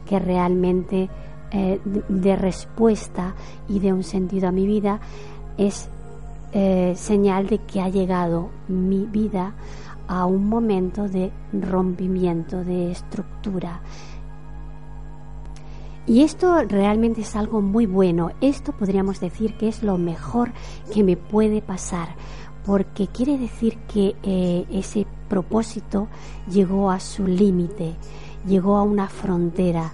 que 0.06 0.20
realmente 0.20 1.10
eh, 1.52 1.80
de, 1.84 2.36
respuesta 2.36 3.34
y 3.68 3.80
de 3.80 3.92
un 3.92 4.04
sentido 4.04 4.48
a 4.48 4.52
mi 4.52 4.66
vida, 4.66 5.00
es 5.58 5.90
eh, 6.54 6.94
señal 6.96 7.48
de 7.48 7.58
que 7.60 7.82
ha 7.82 7.90
llegado 7.90 8.50
mi 8.68 9.06
vida 9.06 9.54
a 10.08 10.26
un 10.26 10.48
momento 10.48 11.10
de 11.10 11.32
rompimiento 11.54 12.64
de 12.64 12.92
estructura, 12.92 13.82
y 16.08 16.22
esto 16.24 16.64
realmente 16.64 17.22
es 17.22 17.36
algo 17.36 17.62
muy 17.62 17.86
bueno. 17.86 18.32
Esto 18.42 18.72
podríamos 18.72 19.20
decir 19.20 19.56
que 19.58 19.68
es 19.68 19.84
lo 19.84 19.98
mejor 19.98 20.52
que 20.94 21.04
me 21.04 21.16
puede 21.16 21.62
pasar, 21.62 22.16
porque 22.66 23.08
quiere 23.08 23.38
decir 23.38 23.78
que 23.88 24.16
eh, 24.24 24.66
ese 24.72 25.06
propósito 25.30 26.08
llegó 26.52 26.92
a 26.92 27.00
su 27.00 27.28
límite, 27.28 27.96
llegó 28.48 28.78
a 28.78 28.84
una 28.84 29.08
frontera. 29.08 29.94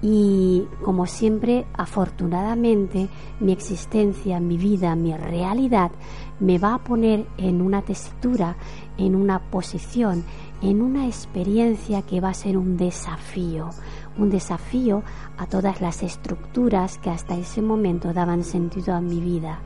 Y 0.00 0.62
como 0.84 1.06
siempre, 1.06 1.66
afortunadamente, 1.74 3.08
mi 3.40 3.50
existencia, 3.50 4.38
mi 4.38 4.56
vida, 4.56 4.94
mi 4.94 5.12
realidad 5.16 5.90
me 6.38 6.58
va 6.58 6.74
a 6.74 6.84
poner 6.84 7.26
en 7.36 7.60
una 7.60 7.82
tesitura, 7.82 8.56
en 8.96 9.16
una 9.16 9.40
posición, 9.50 10.24
en 10.62 10.82
una 10.82 11.06
experiencia 11.06 12.02
que 12.02 12.20
va 12.20 12.30
a 12.30 12.34
ser 12.34 12.56
un 12.56 12.76
desafío, 12.76 13.70
un 14.18 14.30
desafío 14.30 15.02
a 15.36 15.46
todas 15.46 15.80
las 15.80 16.02
estructuras 16.02 16.98
que 16.98 17.10
hasta 17.10 17.36
ese 17.36 17.62
momento 17.62 18.12
daban 18.12 18.44
sentido 18.44 18.94
a 18.94 19.00
mi 19.00 19.20
vida. 19.20 19.60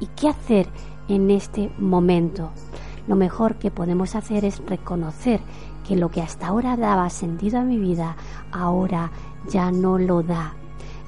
¿Y 0.00 0.06
qué 0.06 0.28
hacer 0.28 0.68
en 1.08 1.30
este 1.30 1.70
momento? 1.78 2.50
Lo 3.06 3.16
mejor 3.16 3.56
que 3.56 3.70
podemos 3.70 4.14
hacer 4.14 4.44
es 4.44 4.60
reconocer 4.66 5.40
que 5.86 5.96
lo 5.96 6.10
que 6.10 6.20
hasta 6.20 6.48
ahora 6.48 6.76
daba 6.76 7.08
sentido 7.08 7.58
a 7.58 7.64
mi 7.64 7.78
vida, 7.78 8.16
ahora 8.52 9.10
ya 9.48 9.70
no 9.70 9.98
lo 9.98 10.22
da. 10.22 10.54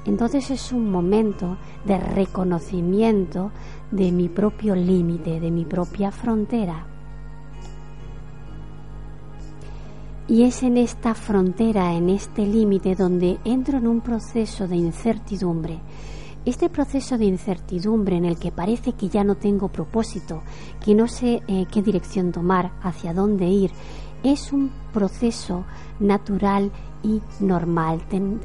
Entonces 0.05 0.49
es 0.49 0.71
un 0.71 0.89
momento 0.91 1.57
de 1.85 1.99
reconocimiento 1.99 3.51
de 3.91 4.11
mi 4.11 4.29
propio 4.29 4.75
límite, 4.75 5.39
de 5.39 5.51
mi 5.51 5.65
propia 5.65 6.11
frontera. 6.11 6.87
Y 10.31 10.43
es 10.43 10.63
en 10.63 10.77
esta 10.77 11.13
frontera, 11.13 11.93
en 11.93 12.09
este 12.09 12.47
límite, 12.47 12.95
donde 12.95 13.37
entro 13.43 13.79
en 13.79 13.85
un 13.85 13.99
proceso 13.99 14.65
de 14.65 14.77
incertidumbre. 14.77 15.81
Este 16.45 16.69
proceso 16.69 17.17
de 17.17 17.25
incertidumbre 17.25 18.15
en 18.15 18.23
el 18.23 18.39
que 18.39 18.49
parece 18.49 18.93
que 18.93 19.09
ya 19.09 19.25
no 19.25 19.35
tengo 19.35 19.67
propósito, 19.67 20.41
que 20.85 20.95
no 20.95 21.09
sé 21.09 21.41
eh, 21.49 21.65
qué 21.69 21.81
dirección 21.81 22.31
tomar, 22.31 22.71
hacia 22.81 23.13
dónde 23.13 23.47
ir, 23.47 23.71
es 24.23 24.53
un 24.53 24.71
proceso 24.93 25.65
natural 25.99 26.71
y 27.03 27.19
normal. 27.41 28.01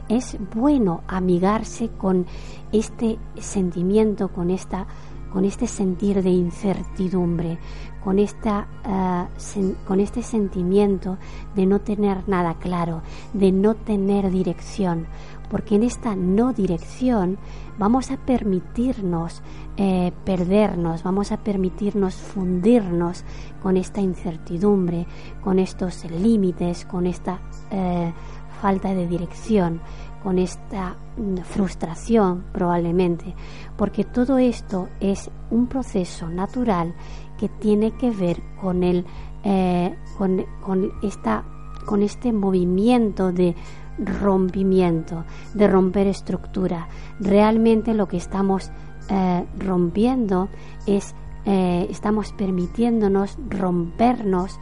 es 0.08 0.38
bueno 0.56 1.04
amigarse 1.06 1.90
con 1.90 2.26
este 2.72 3.16
sentimiento, 3.38 4.26
con 4.32 4.50
esta 4.50 4.88
con 5.36 5.44
este 5.44 5.66
sentir 5.66 6.22
de 6.22 6.30
incertidumbre, 6.30 7.58
con, 8.02 8.18
esta, 8.18 8.66
eh, 8.84 9.74
con 9.86 10.00
este 10.00 10.22
sentimiento 10.22 11.18
de 11.54 11.66
no 11.66 11.80
tener 11.80 12.28
nada 12.28 12.54
claro, 12.54 13.02
de 13.32 13.52
no 13.52 13.74
tener 13.74 14.30
dirección, 14.30 15.06
porque 15.50 15.76
en 15.76 15.82
esta 15.82 16.16
no 16.16 16.52
dirección 16.52 17.38
vamos 17.78 18.10
a 18.10 18.16
permitirnos 18.16 19.42
eh, 19.76 20.12
perdernos, 20.24 21.02
vamos 21.02 21.32
a 21.32 21.36
permitirnos 21.36 22.14
fundirnos 22.14 23.24
con 23.62 23.76
esta 23.76 24.00
incertidumbre, 24.00 25.06
con 25.42 25.58
estos 25.58 26.04
límites, 26.10 26.84
con 26.86 27.06
esta 27.06 27.40
eh, 27.70 28.12
falta 28.60 28.94
de 28.94 29.06
dirección, 29.06 29.80
con 30.22 30.38
esta 30.38 30.96
mm, 31.16 31.36
frustración 31.38 32.44
probablemente, 32.52 33.34
porque 33.76 34.04
todo 34.04 34.38
esto 34.38 34.88
es 34.98 35.30
un 35.50 35.66
proceso 35.66 36.28
natural 36.28 36.94
que 37.38 37.48
tiene 37.48 37.92
que 37.92 38.10
ver 38.10 38.42
con 38.60 38.82
el 38.82 39.04
eh, 39.44 39.94
con, 40.18 40.44
con, 40.60 40.92
esta 41.02 41.44
con 41.84 42.02
este 42.02 42.32
movimiento 42.32 43.32
de 43.32 43.54
rompimiento 43.98 45.24
de 45.54 45.68
romper 45.68 46.08
estructura. 46.08 46.88
Realmente 47.20 47.94
lo 47.94 48.08
que 48.08 48.16
estamos 48.16 48.72
eh, 49.08 49.46
rompiendo 49.58 50.48
es 50.86 51.14
eh, 51.44 51.86
estamos 51.90 52.32
permitiéndonos 52.32 53.38
rompernos 53.48 54.58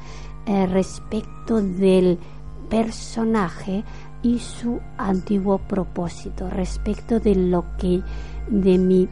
respecto 0.46 1.62
del 1.62 2.18
personaje 2.68 3.82
y 4.22 4.40
su 4.40 4.78
antiguo 4.98 5.56
propósito, 5.56 6.50
respecto 6.50 7.18
de 7.18 7.34
lo 7.34 7.64
que 7.78 8.02
de 8.50 8.76
mi 8.76 9.08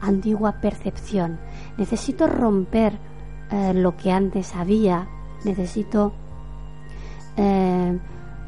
antigua 0.00 0.60
percepción. 0.60 1.38
Necesito 1.78 2.26
romper 2.26 2.98
lo 3.74 3.96
que 3.96 4.10
antes 4.10 4.56
había, 4.56 5.08
necesito 5.44 6.12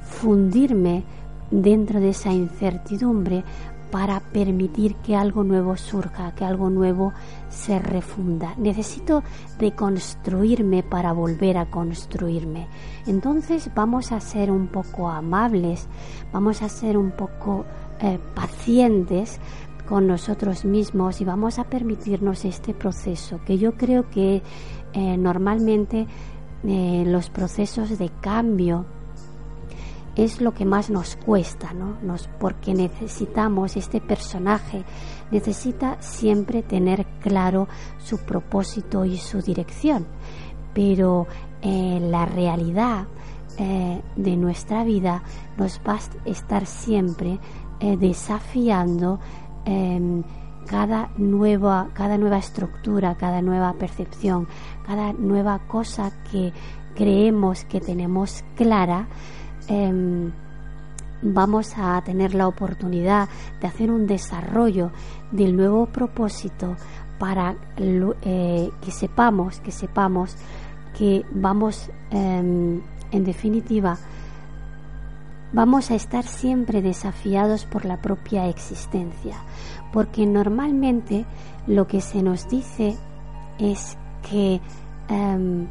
fundirme 0.02 1.04
dentro 1.50 2.00
de 2.00 2.10
esa 2.10 2.32
incertidumbre 2.32 3.44
para 3.90 4.20
permitir 4.20 4.96
que 4.96 5.16
algo 5.16 5.44
nuevo 5.44 5.76
surja, 5.76 6.34
que 6.34 6.44
algo 6.44 6.68
nuevo 6.70 7.12
se 7.48 7.78
refunda. 7.78 8.54
Necesito 8.58 9.22
deconstruirme 9.58 10.82
para 10.82 11.12
volver 11.12 11.56
a 11.56 11.70
construirme. 11.70 12.68
Entonces 13.06 13.70
vamos 13.74 14.12
a 14.12 14.20
ser 14.20 14.50
un 14.50 14.68
poco 14.68 15.08
amables, 15.08 15.88
vamos 16.32 16.62
a 16.62 16.68
ser 16.68 16.98
un 16.98 17.12
poco 17.12 17.64
eh, 18.00 18.18
pacientes 18.34 19.40
con 19.88 20.06
nosotros 20.06 20.66
mismos 20.66 21.22
y 21.22 21.24
vamos 21.24 21.58
a 21.58 21.64
permitirnos 21.64 22.44
este 22.44 22.74
proceso 22.74 23.40
que 23.46 23.56
yo 23.56 23.72
creo 23.72 24.10
que 24.10 24.42
eh, 24.92 25.16
normalmente 25.16 26.06
eh, 26.64 27.04
los 27.06 27.30
procesos 27.30 27.98
de 27.98 28.10
cambio 28.20 28.84
es 30.14 30.42
lo 30.42 30.52
que 30.52 30.66
más 30.66 30.90
nos 30.90 31.16
cuesta, 31.16 31.72
¿no? 31.72 31.96
Nos, 32.02 32.28
porque 32.38 32.74
necesitamos, 32.74 33.76
este 33.76 34.00
personaje 34.00 34.84
necesita 35.30 35.96
siempre 36.02 36.62
tener 36.62 37.06
claro 37.22 37.68
su 37.98 38.18
propósito 38.18 39.04
y 39.04 39.16
su 39.16 39.40
dirección, 39.40 40.06
pero 40.74 41.26
eh, 41.62 41.98
la 42.02 42.26
realidad 42.26 43.06
de 44.14 44.36
nuestra 44.36 44.84
vida 44.84 45.24
nos 45.56 45.80
va 45.80 45.94
a 45.94 46.30
estar 46.30 46.64
siempre 46.64 47.40
desafiando 47.80 49.18
em, 49.68 50.22
cada 50.66 51.10
nueva, 51.16 51.88
cada 51.94 52.16
nueva 52.16 52.38
estructura, 52.38 53.16
cada 53.16 53.42
nueva 53.42 53.72
percepción, 53.74 54.48
cada 54.86 55.12
nueva 55.12 55.60
cosa 55.66 56.10
que 56.30 56.52
creemos 56.94 57.64
que 57.64 57.80
tenemos 57.80 58.44
clara, 58.56 59.06
Em, 59.68 60.32
vamos 61.20 61.74
a 61.76 62.00
tener 62.02 62.34
la 62.34 62.48
oportunidad 62.48 63.28
de 63.60 63.66
hacer 63.66 63.90
un 63.90 64.06
desarrollo 64.06 64.90
del 65.30 65.56
nuevo 65.56 65.86
propósito 65.86 66.76
para 67.18 67.54
eh, 67.76 68.70
que 68.80 68.90
sepamos, 68.90 69.60
que 69.60 69.72
sepamos 69.72 70.36
que 70.96 71.24
vamos, 71.32 71.90
em, 72.10 72.80
en 73.10 73.24
definitiva, 73.24 73.98
vamos 75.52 75.90
a 75.90 75.96
estar 75.96 76.24
siempre 76.24 76.80
desafiados 76.80 77.66
por 77.66 77.84
la 77.84 78.00
propia 78.00 78.48
existencia, 78.48 79.36
porque 79.92 80.26
normalmente 80.26 81.24
lo 81.66 81.86
que 81.86 82.00
se 82.00 82.22
nos 82.22 82.48
dice 82.48 82.96
es 83.58 83.96
que 84.28 84.60
em, 85.08 85.66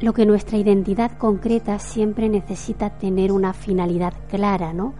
lo 0.00 0.12
que 0.12 0.26
nuestra 0.26 0.56
identidad 0.56 1.12
concreta 1.18 1.78
siempre 1.78 2.28
necesita 2.28 2.90
tener 2.90 3.32
una 3.32 3.52
finalidad 3.52 4.14
clara, 4.28 4.72
¿no? 4.72 4.94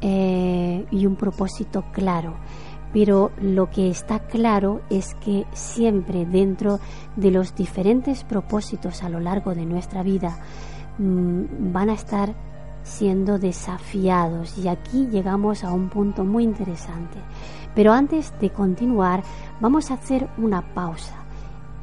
Eh, 0.00 0.86
y 0.90 1.06
un 1.06 1.16
propósito 1.16 1.84
claro. 1.92 2.34
Pero 2.92 3.32
lo 3.40 3.68
que 3.70 3.90
está 3.90 4.20
claro 4.20 4.80
es 4.88 5.14
que 5.16 5.46
siempre 5.52 6.24
dentro 6.24 6.78
de 7.16 7.30
los 7.30 7.54
diferentes 7.54 8.24
propósitos 8.24 9.02
a 9.02 9.08
lo 9.08 9.20
largo 9.20 9.54
de 9.54 9.66
nuestra 9.66 10.02
vida 10.02 10.38
mm, 10.98 11.72
van 11.72 11.90
a 11.90 11.94
estar 11.94 12.34
siendo 12.86 13.38
desafiados 13.38 14.56
y 14.56 14.68
aquí 14.68 15.08
llegamos 15.10 15.64
a 15.64 15.72
un 15.72 15.88
punto 15.88 16.24
muy 16.24 16.44
interesante. 16.44 17.18
Pero 17.74 17.92
antes 17.92 18.32
de 18.40 18.50
continuar 18.50 19.22
vamos 19.60 19.90
a 19.90 19.94
hacer 19.94 20.28
una 20.38 20.62
pausa 20.72 21.16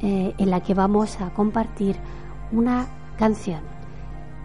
eh, 0.00 0.34
en 0.38 0.50
la 0.50 0.60
que 0.60 0.74
vamos 0.74 1.20
a 1.20 1.30
compartir 1.30 1.96
una 2.50 2.86
canción. 3.18 3.60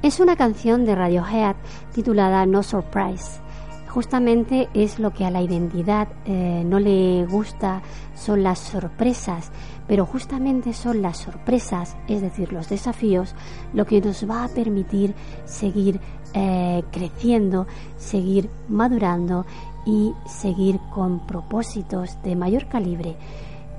Es 0.01 0.19
una 0.19 0.35
canción 0.35 0.85
de 0.85 0.95
Radiohead 0.95 1.55
titulada 1.93 2.45
No 2.45 2.61
Surprise. 2.61 3.41
Justamente 3.89 4.69
es 4.73 4.99
lo 4.99 5.11
que 5.11 5.25
a 5.25 5.31
la 5.31 5.41
identidad 5.41 6.07
eh, 6.25 6.63
no 6.65 6.79
le 6.79 7.25
gusta, 7.25 7.81
son 8.13 8.43
las 8.43 8.59
sorpresas, 8.59 9.51
pero 9.89 10.05
justamente 10.05 10.71
son 10.71 11.01
las 11.01 11.17
sorpresas, 11.17 11.97
es 12.07 12.21
decir, 12.21 12.53
los 12.53 12.69
desafíos, 12.69 13.33
lo 13.73 13.87
que 13.87 13.99
nos 13.99 14.29
va 14.29 14.43
a 14.43 14.47
permitir 14.47 15.15
seguir 15.45 15.99
eh, 16.35 16.83
creciendo, 16.91 17.65
seguir 17.97 18.51
madurando 18.67 19.47
y 19.87 20.13
seguir 20.27 20.79
con 20.93 21.25
propósitos 21.25 22.21
de 22.21 22.35
mayor 22.35 22.67
calibre. 22.67 23.15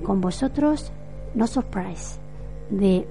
Con 0.03 0.19
vosotros, 0.19 0.91
No 1.33 1.47
Surprise, 1.47 2.19
de 2.69 3.07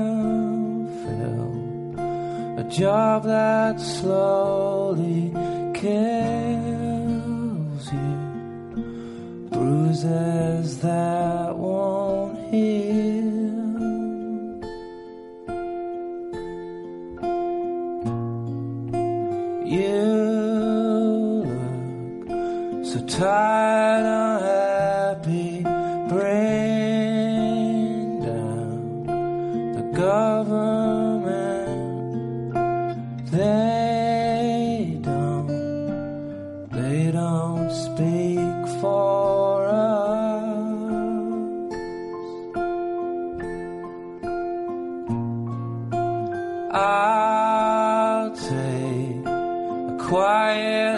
a 2.59 2.63
job 2.69 3.23
that's 3.23 3.85
slow. 3.99 4.76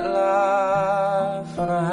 can't 0.02 1.70
I 1.70 1.88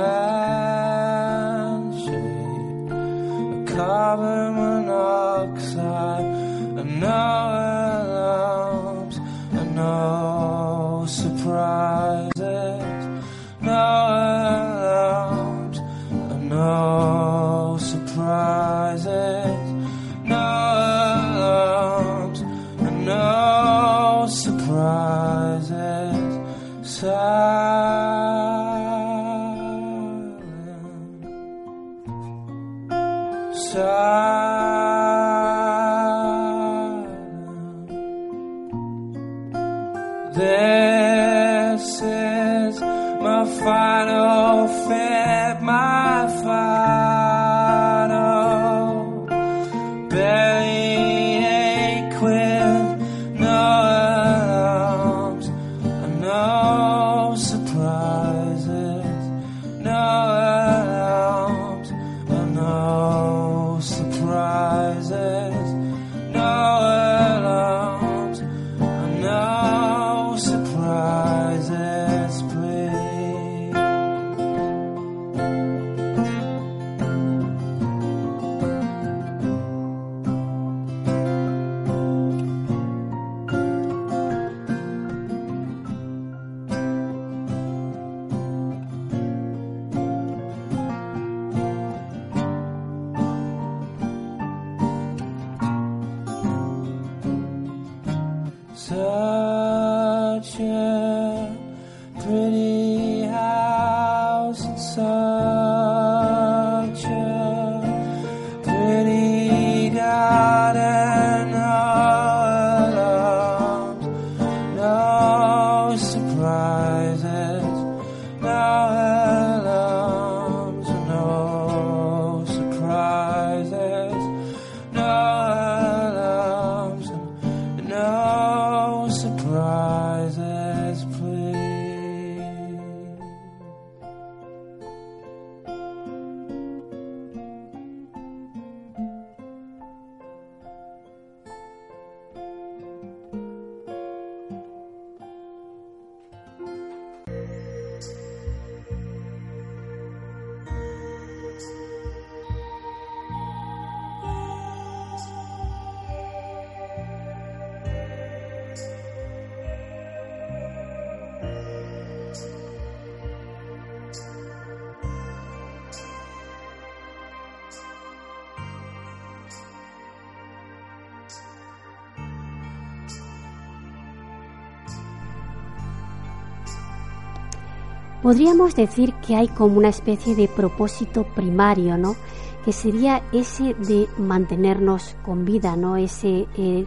Podríamos 178.27 178.75
decir 178.75 179.15
que 179.25 179.37
hay 179.37 179.47
como 179.47 179.79
una 179.79 179.91
especie 179.91 180.35
de 180.35 180.49
propósito 180.49 181.23
primario, 181.23 181.97
¿no? 181.97 182.17
Que 182.65 182.73
sería 182.73 183.23
ese 183.31 183.75
de 183.75 184.09
mantenernos 184.19 185.15
con 185.25 185.45
vida, 185.45 185.77
¿no? 185.77 185.97
Ese, 185.97 186.49
eh, 186.57 186.85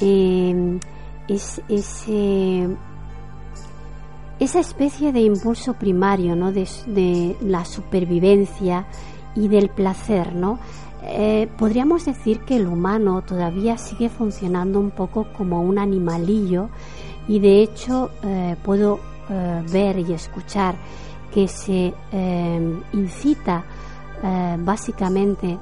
em, 0.00 0.80
ese, 1.28 2.66
esa 4.40 4.58
especie 4.58 5.12
de 5.12 5.20
impulso 5.20 5.74
primario, 5.74 6.34
¿no? 6.34 6.50
De, 6.50 7.36
la 7.42 7.64
supervivencia 7.64 8.84
y 9.36 9.46
del 9.46 9.68
placer, 9.68 10.34
¿no? 10.34 10.58
Eh, 11.04 11.48
podríamos 11.58 12.06
decir 12.06 12.40
que 12.40 12.56
el 12.56 12.66
humano 12.66 13.22
todavía 13.22 13.78
sigue 13.78 14.08
funcionando 14.08 14.80
un 14.80 14.90
poco 14.90 15.28
como 15.38 15.62
un 15.62 15.78
animalillo 15.78 16.70
y 17.28 17.38
de 17.38 17.62
hecho 17.62 18.10
eh, 18.24 18.56
puedo 18.64 19.11
eh, 19.30 19.62
ver 19.70 19.98
y 20.00 20.12
escuchar 20.12 20.74
que 21.32 21.46
se 21.46 21.94
eh, 22.12 22.80
incita 22.92 23.64
eh, 24.22 24.56
básicamente 24.58 25.58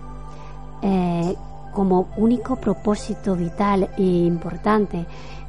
como 1.75 2.09
único 2.17 2.57
propósito 2.57 3.37
vital 3.37 3.91
e 3.99 4.03
importante 4.03 5.05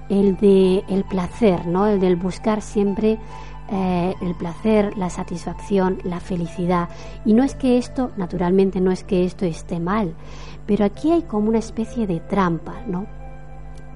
el 0.09 0.35
de 0.35 0.83
el 0.89 1.05
placer, 1.05 1.65
¿no? 1.65 1.87
El 1.87 2.01
del 2.01 2.17
buscar 2.17 2.61
siempre 2.61 3.17
el 3.69 4.35
placer, 4.35 4.97
la 4.97 5.09
satisfacción, 5.09 5.99
la 6.03 6.19
felicidad. 6.19 6.89
Y 7.23 7.33
no 7.33 7.45
es 7.45 7.55
que 7.55 7.77
esto, 7.77 8.11
naturalmente, 8.17 8.81
no 8.81 8.91
es 8.91 9.05
que 9.05 9.23
esto 9.23 9.45
esté 9.45 9.79
mal, 9.79 10.13
pero 10.65 10.83
aquí 10.83 11.13
hay 11.13 11.21
como 11.21 11.47
una 11.47 11.59
especie 11.59 12.05
de 12.05 12.19
trampa, 12.19 12.81
¿no? 12.85 13.05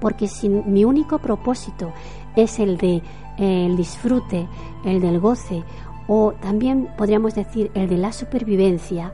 Porque 0.00 0.28
si 0.28 0.48
mi 0.48 0.86
único 0.86 1.18
propósito 1.18 1.92
es 2.34 2.58
el 2.58 2.78
de 2.78 3.02
el 3.38 3.76
disfrute, 3.76 4.46
el 4.84 5.00
del 5.00 5.20
goce 5.20 5.62
o 6.08 6.32
también 6.32 6.88
podríamos 6.96 7.34
decir 7.34 7.70
el 7.74 7.88
de 7.88 7.98
la 7.98 8.12
supervivencia, 8.12 9.12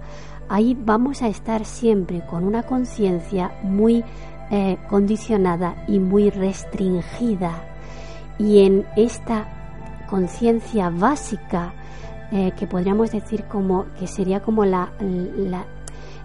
ahí 0.49 0.77
vamos 0.79 1.23
a 1.23 1.29
estar 1.29 1.65
siempre 1.65 2.25
con 2.27 2.45
una 2.45 2.65
conciencia 2.65 3.53
muy 3.63 4.05
eh, 4.51 4.77
condicionada 4.89 5.85
y 5.89 5.99
muy 5.99 6.31
restringida. 6.31 7.65
Y 8.39 8.65
en 8.67 8.87
esta 8.97 10.05
conciencia 10.09 10.91
básica, 10.91 11.73
eh, 12.31 12.53
que 12.59 12.67
podríamos 12.67 13.13
decir 13.13 13.45
como 13.45 13.87
que 13.99 14.07
sería 14.07 14.41
como 14.41 14.65
la, 14.65 14.93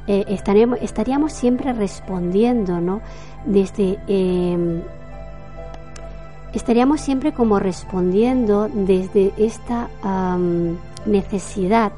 eh, 0.08 0.26
estaríamos, 0.28 0.80
estaríamos, 0.82 1.32
siempre 1.32 1.72
respondiendo, 1.74 2.82
¿no? 2.82 3.02
Desde 3.46 4.00
em, 4.08 4.82
estaríamos 6.54 7.02
siempre 7.02 7.34
como 7.34 7.60
respondiendo 7.60 8.70
desde 8.74 9.34
esta 9.38 9.90
necesidad 11.06 11.92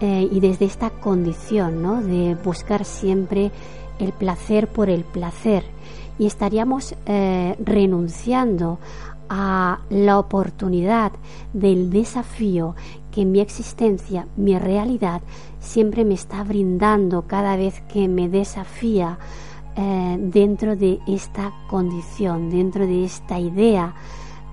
eh, 0.00 0.28
y 0.30 0.40
desde 0.40 0.66
esta 0.66 0.90
condición 0.90 1.82
¿no? 1.82 2.02
de 2.02 2.34
buscar 2.34 2.84
siempre 2.84 3.50
el 3.98 4.12
placer 4.12 4.68
por 4.68 4.90
el 4.90 5.04
placer 5.04 5.64
y 6.18 6.26
estaríamos 6.26 6.94
eh, 7.06 7.56
renunciando 7.62 8.78
a 9.28 9.80
la 9.90 10.18
oportunidad 10.18 11.12
del 11.52 11.90
desafío 11.90 12.74
que 13.10 13.24
mi 13.24 13.40
existencia, 13.40 14.26
mi 14.36 14.58
realidad, 14.58 15.22
siempre 15.58 16.04
me 16.04 16.14
está 16.14 16.44
brindando 16.44 17.22
cada 17.22 17.56
vez 17.56 17.80
que 17.92 18.08
me 18.08 18.28
desafía 18.28 19.18
eh, 19.76 20.16
dentro 20.18 20.74
de 20.76 21.00
esta 21.06 21.52
condición, 21.68 22.50
dentro 22.50 22.86
de 22.86 23.04
esta 23.04 23.38
idea 23.38 23.94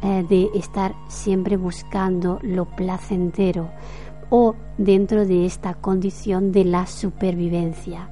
eh, 0.01 0.25
de 0.27 0.49
estar 0.53 0.95
siempre 1.07 1.55
buscando 1.55 2.39
lo 2.41 2.65
placentero 2.65 3.69
o 4.29 4.55
dentro 4.77 5.25
de 5.25 5.45
esta 5.45 5.75
condición 5.75 6.51
de 6.51 6.65
la 6.65 6.87
supervivencia. 6.87 8.09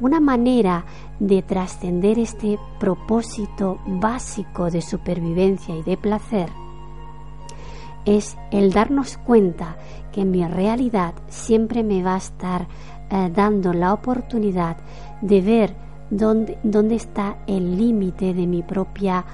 Una 0.00 0.20
manera 0.20 0.84
de 1.20 1.42
trascender 1.42 2.18
este 2.18 2.58
propósito 2.78 3.78
básico 3.86 4.70
de 4.70 4.80
supervivencia 4.80 5.76
y 5.76 5.82
de 5.82 5.96
placer 5.96 6.48
es 8.06 8.38
el 8.50 8.72
darnos 8.72 9.18
cuenta 9.18 9.76
que 10.12 10.24
mi 10.24 10.46
realidad 10.46 11.12
siempre 11.28 11.82
me 11.82 12.02
va 12.02 12.14
a 12.14 12.18
estar 12.18 12.68
eh, 13.10 13.30
dando 13.34 13.74
la 13.74 13.92
oportunidad 13.92 14.78
de 15.20 15.40
ver 15.40 15.85
dónde, 16.10 16.58
dónde 16.62 16.96
está 16.96 17.38
el 17.46 17.76
límite 17.76 18.34
de 18.34 18.46
mi 18.46 18.62
propia 18.62 19.24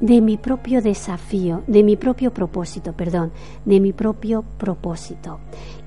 de 0.00 0.20
mi 0.22 0.38
propio 0.38 0.80
desafío, 0.80 1.62
de 1.66 1.82
mi 1.82 1.96
propio 1.96 2.32
propósito, 2.32 2.94
perdón, 2.94 3.32
de 3.64 3.80
mi 3.80 3.92
propio 3.92 4.44
propósito. 4.58 5.40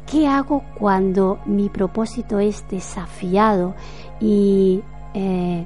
¿Qué 0.05 0.27
hago 0.27 0.63
cuando 0.77 1.39
mi 1.45 1.69
propósito 1.69 2.39
es 2.39 2.63
desafiado 2.69 3.73
y, 4.21 4.81
eh, 5.15 5.65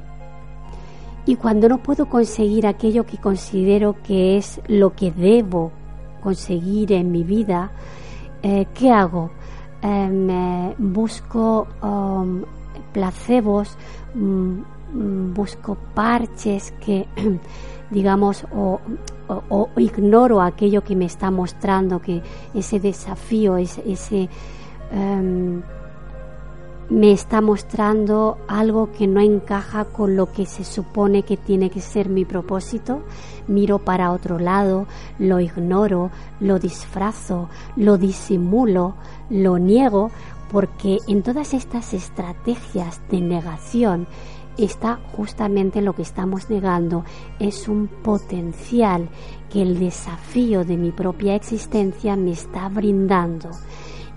y 1.25 1.35
cuando 1.35 1.67
no 1.67 1.79
puedo 1.79 2.07
conseguir 2.07 2.67
aquello 2.67 3.05
que 3.05 3.17
considero 3.17 4.01
que 4.01 4.37
es 4.37 4.61
lo 4.67 4.95
que 4.95 5.11
debo 5.11 5.71
conseguir 6.21 6.93
en 6.93 7.11
mi 7.11 7.23
vida? 7.23 7.71
Eh, 8.43 8.67
¿Qué 8.73 8.91
hago? 8.91 9.31
Em, 9.87 10.75
busco 10.77 11.65
um, 11.81 12.43
placebos, 12.91 13.77
mm, 14.13 14.61
mm, 14.93 15.33
busco 15.33 15.77
parches 15.95 16.73
que, 16.81 17.07
digamos, 17.89 18.43
o, 18.51 18.79
ignoro 19.77 20.41
aquello 20.41 20.81
que 20.81 20.95
me 20.95 21.05
está 21.05 21.31
mostrando, 21.31 22.01
que 22.01 22.21
ese 22.53 22.79
desafío, 22.79 23.57
ese, 23.57 23.81
ese 23.89 24.29
em, 24.91 25.63
me 26.89 27.11
está 27.11 27.41
mostrando 27.41 28.37
algo 28.47 28.91
que 28.91 29.07
no 29.07 29.19
encaja 29.19 29.85
con 29.85 30.15
lo 30.15 30.31
que 30.31 30.45
se 30.45 30.63
supone 30.63 31.23
que 31.23 31.35
tiene 31.35 31.69
que 31.69 31.81
ser 31.81 32.07
mi 32.07 32.23
propósito, 32.23 33.01
miro 33.47 33.79
para 33.79 34.11
otro 34.11 34.39
lado, 34.39 34.87
lo 35.19 35.39
ignoro, 35.39 36.11
lo 36.39 36.59
disfrazo, 36.59 37.49
lo 37.75 37.97
disimulo, 37.97 38.95
lo 39.29 39.59
niego, 39.59 40.11
porque 40.49 40.99
en 41.07 41.23
todas 41.23 41.53
estas 41.53 41.93
estrategias 41.93 43.01
de 43.09 43.19
negación 43.19 44.07
está 44.57 44.99
justamente 45.15 45.81
lo 45.81 45.93
que 45.93 46.01
estamos 46.01 46.49
negando, 46.49 47.03
es 47.37 47.67
un 47.67 47.87
potencial 47.87 49.09
que 49.51 49.61
el 49.61 49.77
desafío 49.77 50.63
de 50.63 50.77
mi 50.77 50.91
propia 50.91 51.35
existencia 51.35 52.15
me 52.15 52.31
está 52.31 52.67
brindando. 52.69 53.49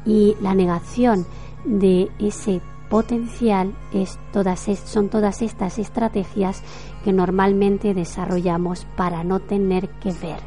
Y 0.06 0.35
la 0.40 0.54
negación 0.54 1.26
de 1.64 2.11
ese 2.18 2.61
potencial 2.88 3.73
es 3.92 4.18
todas, 4.33 4.68
son 4.85 5.09
todas 5.09 5.42
estas 5.42 5.79
estrategias 5.79 6.62
que 7.05 7.12
normalmente 7.12 7.94
desarrollamos 7.94 8.87
para 8.96 9.23
no 9.25 9.40
tener 9.40 9.88
que 9.88 10.12
ver. 10.12 10.40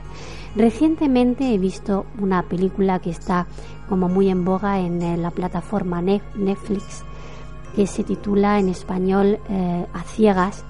Recientemente 0.56 1.54
he 1.54 1.58
visto 1.58 2.06
una 2.20 2.44
película 2.44 3.00
que 3.00 3.10
está 3.10 3.48
como 3.90 4.08
muy 4.08 4.30
en 4.30 4.46
boga 4.46 4.80
en 4.80 5.02
eh, 5.02 5.18
la 5.18 5.32
plataforma 5.32 6.02
Netflix 6.02 7.04
que 7.76 7.88
se 7.88 8.04
titula 8.04 8.60
en 8.60 8.70
español 8.70 9.40
eh, 9.50 9.86
A 9.94 10.04
Ciegas 10.04 10.64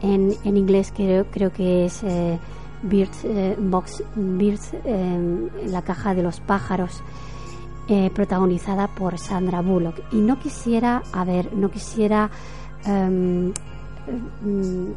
en, 0.00 0.34
en 0.44 0.56
inglés 0.56 0.92
creo, 0.94 1.26
creo 1.30 1.52
que 1.52 1.86
es 1.86 2.02
eh, 2.02 2.38
Birds, 2.82 3.24
eh, 3.24 3.56
Box, 3.58 4.02
Birds 4.14 4.72
la 5.64 5.82
caja 5.82 6.14
de 6.14 6.22
los 6.22 6.40
pájaros, 6.40 7.02
eh, 7.88 8.10
protagonizada 8.10 8.88
por 8.88 9.18
Sandra 9.18 9.62
Bullock. 9.62 10.00
Y 10.12 10.16
no 10.16 10.38
quisiera, 10.38 11.02
a 11.12 11.24
no 11.24 11.70
quisiera 11.70 12.30
em, 12.84 13.52
mm, 14.42 14.92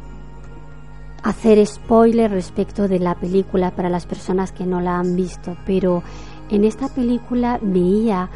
hacer 1.22 1.64
spoiler 1.66 2.30
respecto 2.30 2.88
de 2.88 2.98
la 2.98 3.14
película 3.14 3.70
para 3.72 3.88
las 3.88 4.06
personas 4.06 4.52
que 4.52 4.66
no 4.66 4.80
la 4.80 4.98
han 4.98 5.16
visto, 5.16 5.56
pero 5.66 6.02
en 6.48 6.64
esta 6.64 6.88
película 6.88 7.58
veía 7.62 8.30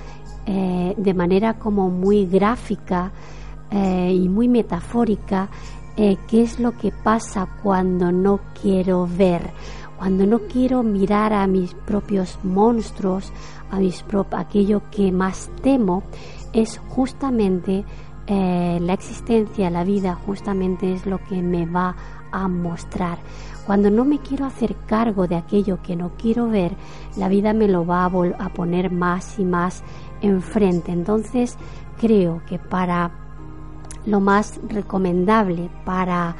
eh, 0.46 0.94
de 0.96 1.14
manera 1.14 1.54
como 1.54 1.88
muy 1.90 2.26
gráfica 2.26 3.12
y 3.72 4.28
muy 4.28 4.46
metafórica 4.46 5.48
eh, 5.96 6.16
qué 6.26 6.42
es 6.42 6.58
lo 6.58 6.76
que 6.76 6.90
pasa 6.90 7.46
cuando 7.62 8.10
no 8.10 8.40
quiero 8.60 9.06
ver, 9.06 9.52
cuando 9.96 10.26
no 10.26 10.40
quiero 10.40 10.82
mirar 10.82 11.32
a 11.32 11.46
mis 11.46 11.72
propios 11.72 12.36
monstruos, 12.42 13.32
aquello 14.32 14.82
que 14.90 15.12
más 15.12 15.50
temo, 15.62 16.02
es 16.52 16.78
justamente 16.88 17.84
eh, 18.26 18.78
la 18.80 18.92
existencia, 18.94 19.70
la 19.70 19.84
vida, 19.84 20.14
justamente 20.26 20.92
es 20.92 21.06
lo 21.06 21.18
que 21.24 21.42
me 21.42 21.66
va 21.66 21.96
a 22.32 22.48
mostrar. 22.48 23.18
Cuando 23.66 23.90
no 23.90 24.04
me 24.04 24.18
quiero 24.18 24.44
hacer 24.44 24.76
cargo 24.86 25.26
de 25.26 25.36
aquello 25.36 25.80
que 25.82 25.96
no 25.96 26.12
quiero 26.18 26.48
ver, 26.48 26.76
la 27.16 27.28
vida 27.28 27.52
me 27.52 27.68
lo 27.68 27.86
va 27.86 28.04
a, 28.04 28.06
a 28.06 28.48
poner 28.52 28.90
más 28.90 29.38
y 29.38 29.44
más 29.44 29.82
enfrente. 30.20 30.92
Entonces 30.92 31.56
creo 31.98 32.42
que 32.46 32.58
para 32.58 33.10
lo 34.06 34.20
más 34.20 34.60
recomendable 34.68 35.70
para 35.84 36.36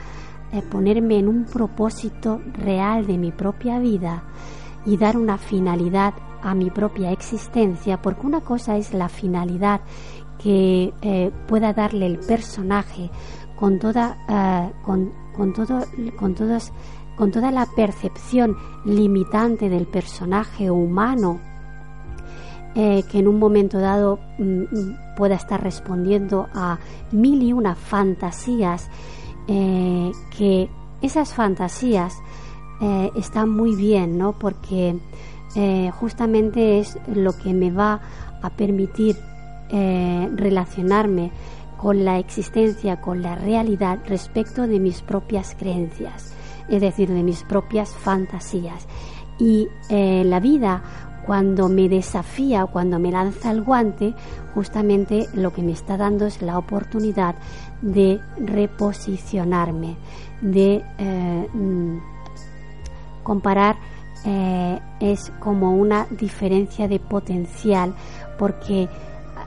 eh, 0.53 0.63
ponerme 0.63 1.19
en 1.19 1.29
un 1.29 1.45
propósito 1.45 2.41
real 2.53 3.07
de 3.07 3.19
mi 3.19 3.33
propia 3.33 3.79
vida 3.79 4.23
y 4.87 4.97
dar 4.97 5.17
una 5.17 5.39
finalidad 5.39 6.15
a 6.45 6.55
mi 6.55 6.71
propia 6.71 7.11
existencia, 7.11 8.01
porque 8.01 8.27
una 8.27 8.43
cosa 8.43 8.77
es 8.77 8.93
la 8.93 9.09
finalidad 9.09 9.81
que 10.39 10.93
eh, 11.01 11.33
pueda 11.49 11.73
darle 11.73 12.05
el 12.05 12.19
personaje 12.19 13.11
con 13.57 13.79
toda, 13.79 14.19
eh, 14.29 14.73
con, 14.85 15.11
todo, 15.55 15.87
con, 16.19 16.35
todos, 16.35 16.71
con 17.17 17.33
toda 17.33 17.51
la 17.51 17.65
percepción 17.75 18.57
limitante 18.85 19.71
del 19.71 19.87
personaje 19.87 20.71
humano 20.71 21.41
eh, 22.75 23.05
que 23.11 23.21
en 23.21 23.29
un 23.29 23.39
momento 23.39 23.79
dado 23.79 24.19
mm, 24.39 24.43
mm, 24.43 24.97
pueda 25.17 25.37
estar 25.37 25.63
respondiendo 25.63 26.49
a 26.53 26.79
mil 27.11 27.43
y 27.43 27.55
una 27.55 27.75
fantasías, 27.75 28.91
que 29.47 30.71
esas 31.03 31.35
fantasías 31.35 32.17
están 33.15 33.51
muy 33.51 33.77
bien, 33.77 34.17
¿no? 34.17 34.33
Porque 34.33 34.99
justamente 36.01 36.81
es 36.81 36.99
lo 37.07 37.33
que 37.37 37.55
me 37.55 37.71
va 37.71 38.01
a 38.43 38.51
permitir 38.51 39.17
relacionarme 39.71 41.31
con 41.77 42.05
la 42.05 42.19
existencia, 42.19 43.01
con 43.01 43.23
la 43.23 43.37
realidad 43.37 43.99
respecto 44.07 44.67
de 44.67 44.81
mis 44.81 45.03
propias 45.03 45.55
creencias, 45.57 46.35
es 46.69 46.81
decir, 46.81 47.09
de 47.09 47.23
mis 47.23 47.45
propias 47.45 47.91
fantasías. 47.95 48.87
Y 49.39 49.69
la 49.89 50.41
vida 50.41 50.83
cuando 51.25 51.69
me 51.69 51.89
desafía, 51.89 52.67
cuando 52.67 52.99
me 52.99 53.11
lanza 53.11 53.51
el 53.51 53.63
guante, 53.63 54.15
justamente 54.55 55.27
lo 55.35 55.53
que 55.53 55.63
me 55.63 55.73
está 55.73 55.97
dando 55.97 56.27
es 56.27 56.43
la 56.43 56.59
oportunidad 56.59 57.35
de 57.83 58.21
reposicionarme, 58.39 59.97
de 60.41 60.85
eh, 60.99 61.49
mm, 61.53 61.99
comparar 63.23 63.77
eh, 64.25 64.81
es 65.01 65.33
como 65.41 65.75
una 65.75 66.07
diferencia 66.11 66.89
de 66.89 66.99
potencial 66.99 67.95
porque 68.39 68.89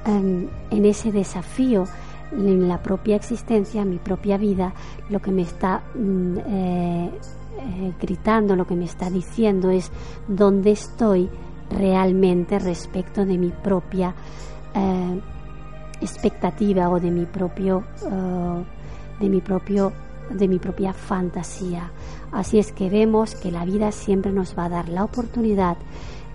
em, 0.05 0.47
en 0.71 0.85
ese 0.85 1.11
desafío 1.11 1.85
en 2.31 2.67
la 2.67 2.81
propia 2.81 3.15
existencia, 3.15 3.85
mi 3.85 3.97
propia 3.97 4.37
vida, 4.37 4.73
lo 5.09 5.21
que 5.21 5.31
me 5.31 5.43
está 5.43 5.81
mm, 5.95 6.37
eh, 6.45 7.11
gritando, 8.01 8.55
lo 8.55 8.67
que 8.67 8.75
me 8.75 8.85
está 8.85 9.09
diciendo 9.09 9.71
es 9.71 9.91
dónde 10.27 10.71
estoy, 10.71 11.29
realmente 11.69 12.59
respecto 12.59 13.25
de 13.25 13.37
mi 13.37 13.49
propia 13.49 14.13
eh, 14.73 15.21
expectativa 16.01 16.89
o 16.89 16.99
de 16.99 17.11
mi 17.11 17.25
propio 17.25 17.83
eh, 18.05 18.63
de 19.19 19.29
mi 19.29 19.41
propio 19.41 19.91
de 20.29 20.47
mi 20.47 20.59
propia 20.59 20.93
fantasía 20.93 21.91
así 22.31 22.59
es 22.59 22.71
que 22.71 22.89
vemos 22.89 23.35
que 23.35 23.51
la 23.51 23.65
vida 23.65 23.91
siempre 23.91 24.31
nos 24.31 24.57
va 24.57 24.65
a 24.65 24.69
dar 24.69 24.89
la 24.89 25.03
oportunidad 25.03 25.77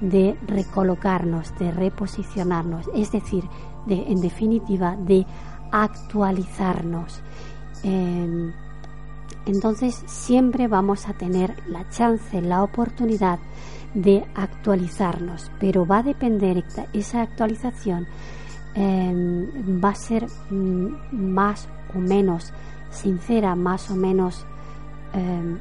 de 0.00 0.36
recolocarnos 0.46 1.56
de 1.58 1.70
reposicionarnos 1.70 2.90
es 2.94 3.12
decir 3.12 3.44
de, 3.86 4.10
en 4.10 4.20
definitiva 4.20 4.96
de 4.96 5.26
actualizarnos. 5.70 7.20
Em, 7.82 8.52
entonces 9.46 10.02
siempre 10.06 10.68
vamos 10.68 11.08
a 11.08 11.14
tener 11.14 11.54
la 11.68 11.88
chance 11.88 12.40
la 12.40 12.62
oportunidad 12.62 13.38
de 13.94 14.24
actualizarnos, 14.34 15.50
pero 15.58 15.86
va 15.86 15.98
a 15.98 16.02
depender 16.02 16.64
esa 16.92 17.22
actualización 17.22 18.06
em, 18.74 19.46
va 19.82 19.90
a 19.90 19.94
ser 19.94 20.26
mm, 20.50 20.94
más 21.12 21.68
o 21.94 21.98
menos 21.98 22.52
sincera, 22.90 23.54
más 23.54 23.90
o 23.90 23.96
menos 23.96 24.46
em, 25.12 25.58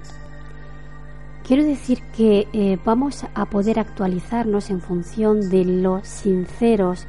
quiero 1.52 1.66
decir 1.66 2.02
que 2.16 2.48
eh, 2.54 2.80
vamos 2.86 3.26
a 3.36 3.46
poder 3.48 3.78
actualizarnos 3.78 4.70
en 4.70 4.80
función 4.80 5.50
de 5.50 5.66
lo 5.66 6.00
sinceros 6.02 7.06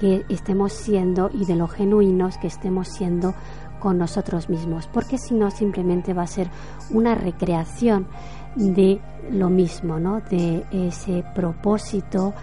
que 0.00 0.24
estemos 0.28 0.72
siendo 0.72 1.30
y 1.32 1.44
de 1.44 1.54
lo 1.54 1.68
genuinos 1.68 2.36
que 2.38 2.48
estemos 2.48 2.88
siendo 2.88 3.34
con 3.78 3.96
nosotros 3.96 4.50
mismos, 4.50 4.88
porque 4.88 5.16
si 5.16 5.34
no 5.34 5.52
simplemente 5.52 6.12
va 6.12 6.24
a 6.24 6.26
ser 6.26 6.50
una 6.90 7.14
recreación 7.14 8.08
de 8.56 9.00
lo 9.30 9.48
mismo, 9.48 10.00
¿no? 10.00 10.20
de 10.22 10.64
ese 10.72 11.24
propósito 11.32 12.34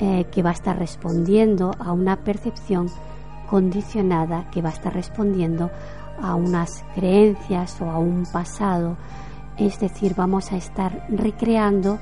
eh, 0.00 0.24
que 0.32 0.42
va 0.42 0.50
a 0.50 0.54
estar 0.54 0.76
respondiendo 0.76 1.70
a 1.78 1.92
una 1.92 2.16
percepción 2.24 2.88
condicionada, 3.48 4.50
que 4.50 4.60
va 4.60 4.70
a 4.70 4.72
estar 4.72 4.92
respondiendo 4.92 5.70
a 6.20 6.34
unas 6.34 6.84
creencias 6.96 7.80
o 7.80 7.88
a 7.88 7.96
un 7.96 8.26
pasado. 8.32 8.96
Es 9.58 9.80
decir, 9.80 10.14
vamos 10.14 10.52
a 10.52 10.56
estar 10.56 11.06
recreando 11.08 11.98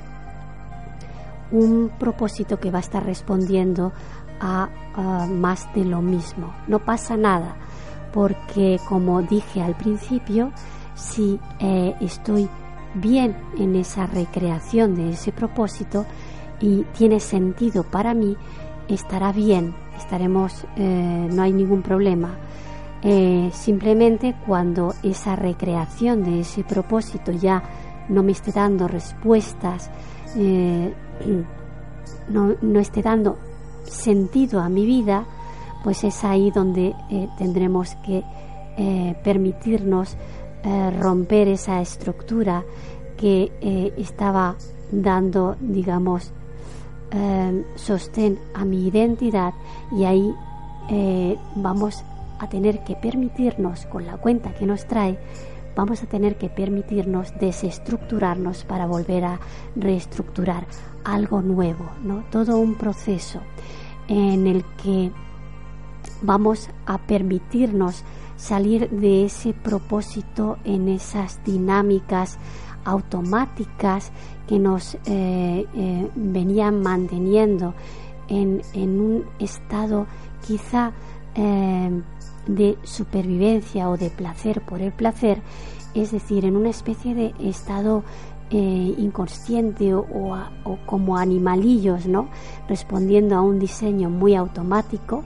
un 1.51 1.89
propósito 1.99 2.59
que 2.59 2.71
va 2.71 2.79
a 2.79 2.81
estar 2.81 3.05
respondiendo 3.05 3.93
a, 4.39 4.69
más 5.29 5.73
de 5.73 5.85
lo 5.85 6.01
mismo. 6.01 6.53
No 6.67 6.79
pasa 6.79 7.17
nada, 7.17 7.55
porque 8.13 8.79
como 8.87 9.21
dije 9.21 9.61
al 9.61 9.75
principio, 9.75 10.51
si 10.95 11.39
eh, 11.59 11.95
estoy 11.99 12.49
bien 12.93 13.35
en 13.57 13.75
esa 13.75 14.07
recreación 14.07 14.95
de 14.95 15.11
ese 15.11 15.31
propósito 15.31 16.05
y 16.61 16.83
tiene 16.97 17.19
sentido 17.19 17.83
para 17.83 18.13
mí, 18.13 18.37
estará 18.87 19.31
bien, 19.31 19.75
estaremos, 19.97 20.65
eh, 20.77 21.29
no 21.31 21.41
hay 21.41 21.51
ningún 21.51 21.81
problema. 21.81 22.35
Eh, 23.03 23.49
simplemente 23.53 24.35
cuando 24.45 24.93
esa 25.03 25.35
recreación 25.35 26.23
de 26.23 26.39
ese 26.39 26.63
propósito 26.63 27.31
ya 27.31 27.61
no 28.09 28.23
me 28.23 28.31
esté 28.31 28.51
dando 28.51 28.87
respuestas, 28.87 29.91
eh, 30.35 30.93
no, 32.29 32.55
no, 32.61 32.79
esté 32.79 33.01
dando 33.01 33.37
sentido 33.83 34.59
a 34.59 34.69
mi 34.69 34.85
vida, 34.85 35.25
pues 35.83 36.03
es 36.03 36.23
ahí 36.23 36.49
donde 36.49 36.95
tendremos 37.37 37.95
que 38.03 38.23
permitirnos 39.23 40.17
romper 40.99 41.47
esa 41.47 41.79
estructura 41.79 42.63
que 43.17 43.51
eh, 43.61 43.93
estaba 43.97 44.55
dando, 44.91 45.55
digamos, 45.59 46.31
eh, 47.11 47.65
sostén 47.75 48.39
a 48.53 48.65
mi 48.65 48.87
identidad 48.87 49.53
y 49.91 50.03
ahí 50.03 50.33
eh, 50.89 51.37
vamos 51.55 52.03
a 52.39 52.49
tener 52.49 52.83
que 52.83 52.95
permitirnos, 52.95 53.85
con 53.85 54.05
la 54.05 54.17
cuenta 54.17 54.53
que 54.53 54.65
nos 54.65 54.85
trae, 54.85 55.17
vamos 55.75 56.01
a 56.03 56.07
tener 56.07 56.37
que 56.37 56.49
permitirnos 56.49 57.33
desestructurarnos 57.39 58.63
para 58.63 58.85
volver 58.85 59.25
a 59.25 59.39
reestructurar 59.75 60.65
algo 61.03 61.41
nuevo, 61.41 61.89
¿no? 62.03 62.23
Todo 62.31 62.57
un 62.57 62.75
proceso 62.75 63.41
en 64.07 64.47
el 64.47 64.63
que 64.83 65.11
vamos 66.21 66.69
a 66.85 66.97
permitirnos 66.99 68.03
salir 68.37 68.89
de 68.89 69.25
ese 69.25 69.53
propósito 69.53 70.57
en 70.63 70.89
esas 70.89 71.43
dinámicas 71.43 72.37
automáticas 72.83 74.11
que 74.47 74.59
nos 74.59 74.95
eh, 75.05 75.65
eh, 75.75 76.11
venían 76.15 76.81
manteniendo 76.81 77.73
en, 78.27 78.61
un 78.75 79.25
estado 79.39 80.07
quizá 80.45 80.91
eh, 81.35 82.01
de 82.47 82.77
supervivencia 82.83 83.89
o 83.89 83.97
de 83.97 84.09
placer 84.09 84.61
por 84.61 84.81
el 84.81 84.91
placer 84.91 85.41
es 85.95 86.11
decir, 86.11 86.45
en 86.45 86.55
una 86.57 86.69
especie 86.69 87.15
de 87.15 87.33
estado 87.39 88.03
eh, 88.51 88.93
inconsciente 88.97 89.93
o, 89.93 90.03
o, 90.03 90.77
como 90.85 91.17
animalillos, 91.17 92.05
¿no? 92.05 92.27
Respondiendo 92.67 93.35
a 93.35 93.41
un 93.41 93.59
diseño 93.59 94.09
muy 94.09 94.35
automático 94.35 95.23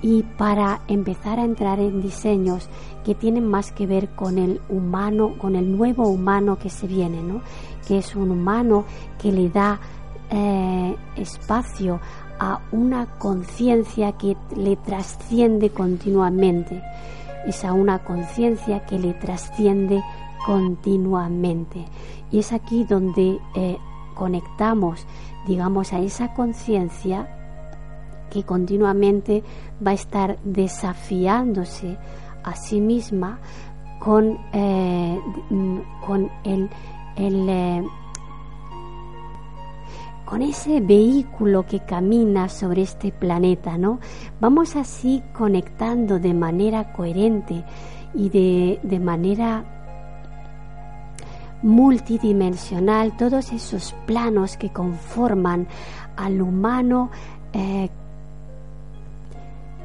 y 0.00 0.22
para 0.22 0.80
empezar 0.88 1.38
a 1.38 1.44
entrar 1.44 1.78
en 1.78 2.00
diseños 2.00 2.68
que 3.04 3.14
tienen 3.14 3.46
más 3.46 3.70
que 3.70 3.86
ver 3.86 4.08
con 4.08 4.38
el 4.38 4.60
humano, 4.68 5.34
con 5.38 5.56
el 5.56 5.76
nuevo 5.76 6.08
humano 6.08 6.58
que 6.58 6.70
se 6.70 6.86
viene, 6.86 7.22
¿no? 7.22 7.42
Que 7.86 7.98
es 7.98 8.16
un 8.16 8.30
humano 8.30 8.84
que 9.20 9.30
le 9.30 9.50
da 9.50 9.78
eh, 10.30 10.96
espacio 11.16 12.00
a 12.38 12.60
una 12.72 13.06
conciencia 13.18 14.12
que 14.12 14.36
le 14.56 14.76
trasciende 14.76 15.70
continuamente. 15.70 16.82
Es 17.46 17.64
a 17.64 17.72
una 17.72 18.00
conciencia 18.00 18.84
que 18.86 18.98
le 18.98 19.14
trasciende 19.14 20.02
continuamente. 20.44 21.84
Y 22.30 22.40
es 22.40 22.52
aquí 22.52 22.84
donde 22.84 23.38
eh, 23.54 23.78
conectamos, 24.14 25.06
digamos, 25.46 25.92
a 25.92 26.00
esa 26.00 26.34
conciencia 26.34 27.28
que 28.30 28.42
continuamente 28.42 29.42
va 29.84 29.92
a 29.92 29.94
estar 29.94 30.38
desafiándose 30.44 31.96
a 32.44 32.54
sí 32.54 32.80
misma 32.80 33.38
con, 34.00 34.38
eh, 34.52 35.18
con 36.06 36.30
el, 36.44 36.68
el 37.16 37.84
con 40.28 40.42
ese 40.42 40.80
vehículo 40.80 41.64
que 41.64 41.80
camina 41.80 42.50
sobre 42.50 42.82
este 42.82 43.12
planeta, 43.12 43.78
¿no? 43.78 43.98
Vamos 44.40 44.76
así 44.76 45.22
conectando 45.32 46.18
de 46.18 46.34
manera 46.34 46.92
coherente 46.92 47.64
y 48.12 48.28
de, 48.28 48.78
de 48.82 49.00
manera 49.00 49.64
multidimensional 51.62 53.16
todos 53.16 53.52
esos 53.52 53.94
planos 54.04 54.58
que 54.58 54.70
conforman 54.70 55.66
al 56.16 56.42
humano 56.42 57.10
eh, 57.54 57.88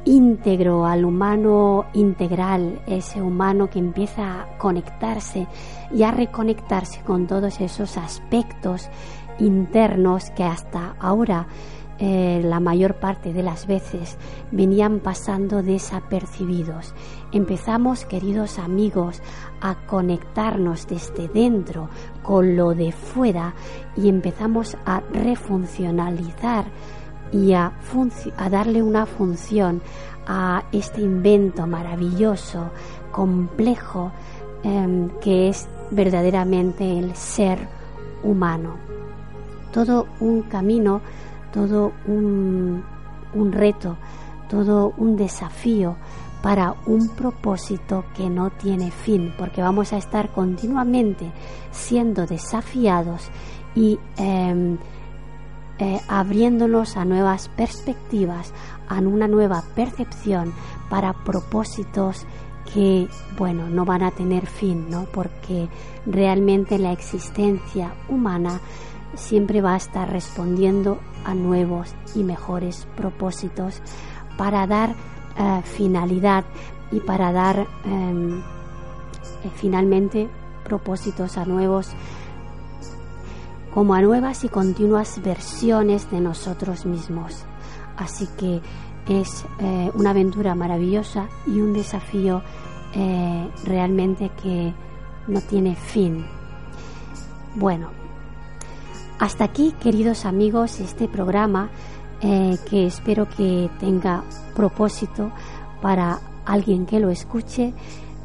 íntegro, 0.04 0.84
al 0.84 1.06
humano 1.06 1.86
integral, 1.94 2.82
ese 2.86 3.22
humano 3.22 3.70
que 3.70 3.78
empieza 3.78 4.42
a 4.42 4.58
conectarse 4.58 5.46
y 5.90 6.02
a 6.02 6.10
reconectarse 6.10 7.00
con 7.00 7.26
todos 7.26 7.62
esos 7.62 7.96
aspectos 7.96 8.90
internos 9.38 10.30
que 10.30 10.44
hasta 10.44 10.94
ahora 10.98 11.46
eh, 11.98 12.42
la 12.44 12.58
mayor 12.58 12.94
parte 12.94 13.32
de 13.32 13.44
las 13.44 13.68
veces 13.68 14.18
venían 14.50 14.98
pasando 14.98 15.62
desapercibidos. 15.62 16.92
Empezamos, 17.30 18.04
queridos 18.04 18.58
amigos, 18.58 19.22
a 19.60 19.76
conectarnos 19.86 20.88
desde 20.88 21.28
dentro 21.28 21.88
con 22.24 22.56
lo 22.56 22.74
de 22.74 22.90
fuera 22.90 23.54
y 23.96 24.08
empezamos 24.08 24.76
a 24.84 25.02
refuncionalizar 25.12 26.64
y 27.30 27.52
a, 27.52 27.72
darle 28.50 28.82
una 28.82 29.06
función 29.06 29.80
a 30.26 30.64
este 30.72 31.00
invento 31.00 31.66
maravilloso, 31.66 32.70
complejo, 33.12 34.10
em, 34.64 35.10
que 35.20 35.48
es 35.48 35.68
verdaderamente 35.92 36.98
el 36.98 37.14
ser 37.14 37.58
humano 38.24 38.93
todo 39.74 40.06
un 40.20 40.42
camino, 40.42 41.00
todo 41.52 41.92
un, 42.06 42.84
reto, 43.50 43.96
todo 44.48 44.94
un 44.96 45.16
desafío 45.16 45.96
para 46.42 46.76
un 46.86 47.08
propósito 47.08 48.04
que 48.14 48.30
no 48.30 48.50
tiene 48.50 48.92
fin, 48.92 49.34
porque 49.36 49.62
vamos 49.62 49.92
a 49.92 49.96
estar 49.96 50.30
continuamente 50.30 51.32
siendo 51.72 52.24
desafiados 52.24 53.30
y 53.74 53.98
em, 54.16 54.78
eh, 55.80 56.00
abriéndonos 56.06 56.96
a 56.96 57.04
nuevas 57.04 57.48
perspectivas, 57.48 58.52
a 58.88 58.98
una 59.00 59.26
nueva 59.26 59.64
percepción 59.74 60.52
para 60.88 61.14
propósitos 61.24 62.26
que, 62.72 63.08
bueno, 63.36 63.68
no 63.68 63.84
van 63.84 64.04
a 64.04 64.12
tener 64.12 64.46
fin, 64.46 64.88
¿no? 64.88 65.06
Porque 65.12 65.68
realmente 66.06 66.78
la 66.78 66.92
existencia 66.92 67.92
humana 68.08 68.60
siempre 69.16 69.60
va 69.60 69.74
a 69.74 69.76
estar 69.76 70.10
respondiendo 70.10 70.98
a 71.24 71.34
nuevos 71.34 71.94
y 72.14 72.22
mejores 72.22 72.86
propósitos 72.96 73.80
para 74.36 74.66
dar 74.66 74.94
eh, 75.36 75.62
finalidad 75.64 76.44
y 76.90 77.00
para 77.00 77.32
dar 77.32 77.66
em, 77.84 78.38
eh, 78.38 78.42
finalmente 79.54 80.28
propósitos 80.64 81.36
a 81.38 81.44
nuevos 81.44 81.88
como 83.72 83.94
a 83.94 84.00
nuevas 84.00 84.44
y 84.44 84.48
continuas 84.48 85.20
versiones 85.20 86.08
de 86.10 86.20
nosotros 86.20 86.86
mismos. 86.86 87.44
Así 87.96 88.28
que 88.38 88.60
es 89.08 89.44
eh, 89.58 89.90
una 89.94 90.10
aventura 90.10 90.54
maravillosa 90.54 91.28
y 91.46 91.60
un 91.60 91.72
desafío 91.72 92.42
realmente 93.64 94.30
que 94.40 94.72
no 95.26 95.40
tiene 95.40 95.74
fin. 95.74 96.24
Bueno, 97.56 97.88
hasta 99.24 99.44
aquí, 99.44 99.72
queridos 99.80 100.26
amigos, 100.26 100.80
este 100.80 101.08
programa 101.08 101.70
eh, 102.20 102.58
que 102.68 102.86
espero 102.86 103.26
que 103.26 103.70
tenga 103.80 104.22
propósito 104.54 105.32
para 105.80 106.20
alguien 106.44 106.84
que 106.84 107.00
lo 107.00 107.08
escuche 107.08 107.72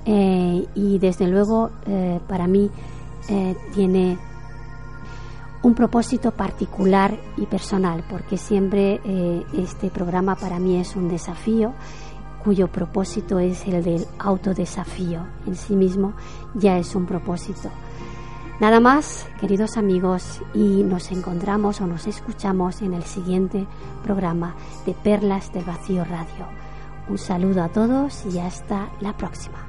eh, 0.06 0.68
y 0.76 1.00
desde 1.00 1.28
luego 1.28 1.70
eh, 1.86 2.20
para 2.28 2.48
mí 2.48 2.70
tiene 3.74 4.18
un 5.62 5.74
propósito 5.74 6.32
particular 6.32 7.18
y 7.38 7.46
personal 7.46 8.04
porque 8.10 8.38
siempre 8.38 9.00
este 9.54 9.92
programa 9.92 10.36
para 10.36 10.58
mí 10.60 10.80
es 10.80 10.96
un 10.96 11.08
desafío 11.08 11.74
cuyo 12.44 12.68
propósito 12.68 13.38
es 13.38 13.68
el 13.68 13.84
del 13.84 14.06
autodesafío 14.18 15.28
en 15.46 15.56
sí 15.56 15.76
mismo 15.76 16.14
ya 16.56 16.80
es 16.80 16.96
un 16.96 17.06
propósito 17.06 17.70
Nada 18.60 18.82
más, 18.82 19.26
queridos 19.40 19.78
amigos, 19.78 20.42
y 20.54 20.84
nos 20.84 21.12
encontramos 21.12 21.80
o 21.80 21.88
nos 21.88 22.08
escuchamos 22.08 22.82
en 22.82 22.94
el 22.94 23.04
siguiente 23.04 23.66
programa 24.04 24.54
de 24.86 24.94
Perlas 24.94 25.54
del 25.54 25.64
Vacío 25.64 26.04
Radio. 26.04 26.46
Un 27.08 27.18
saludo 27.18 27.64
a 27.64 27.70
todos 27.70 28.26
y 28.26 28.38
hasta 28.40 28.90
la 29.00 29.16
próxima. 29.16 29.69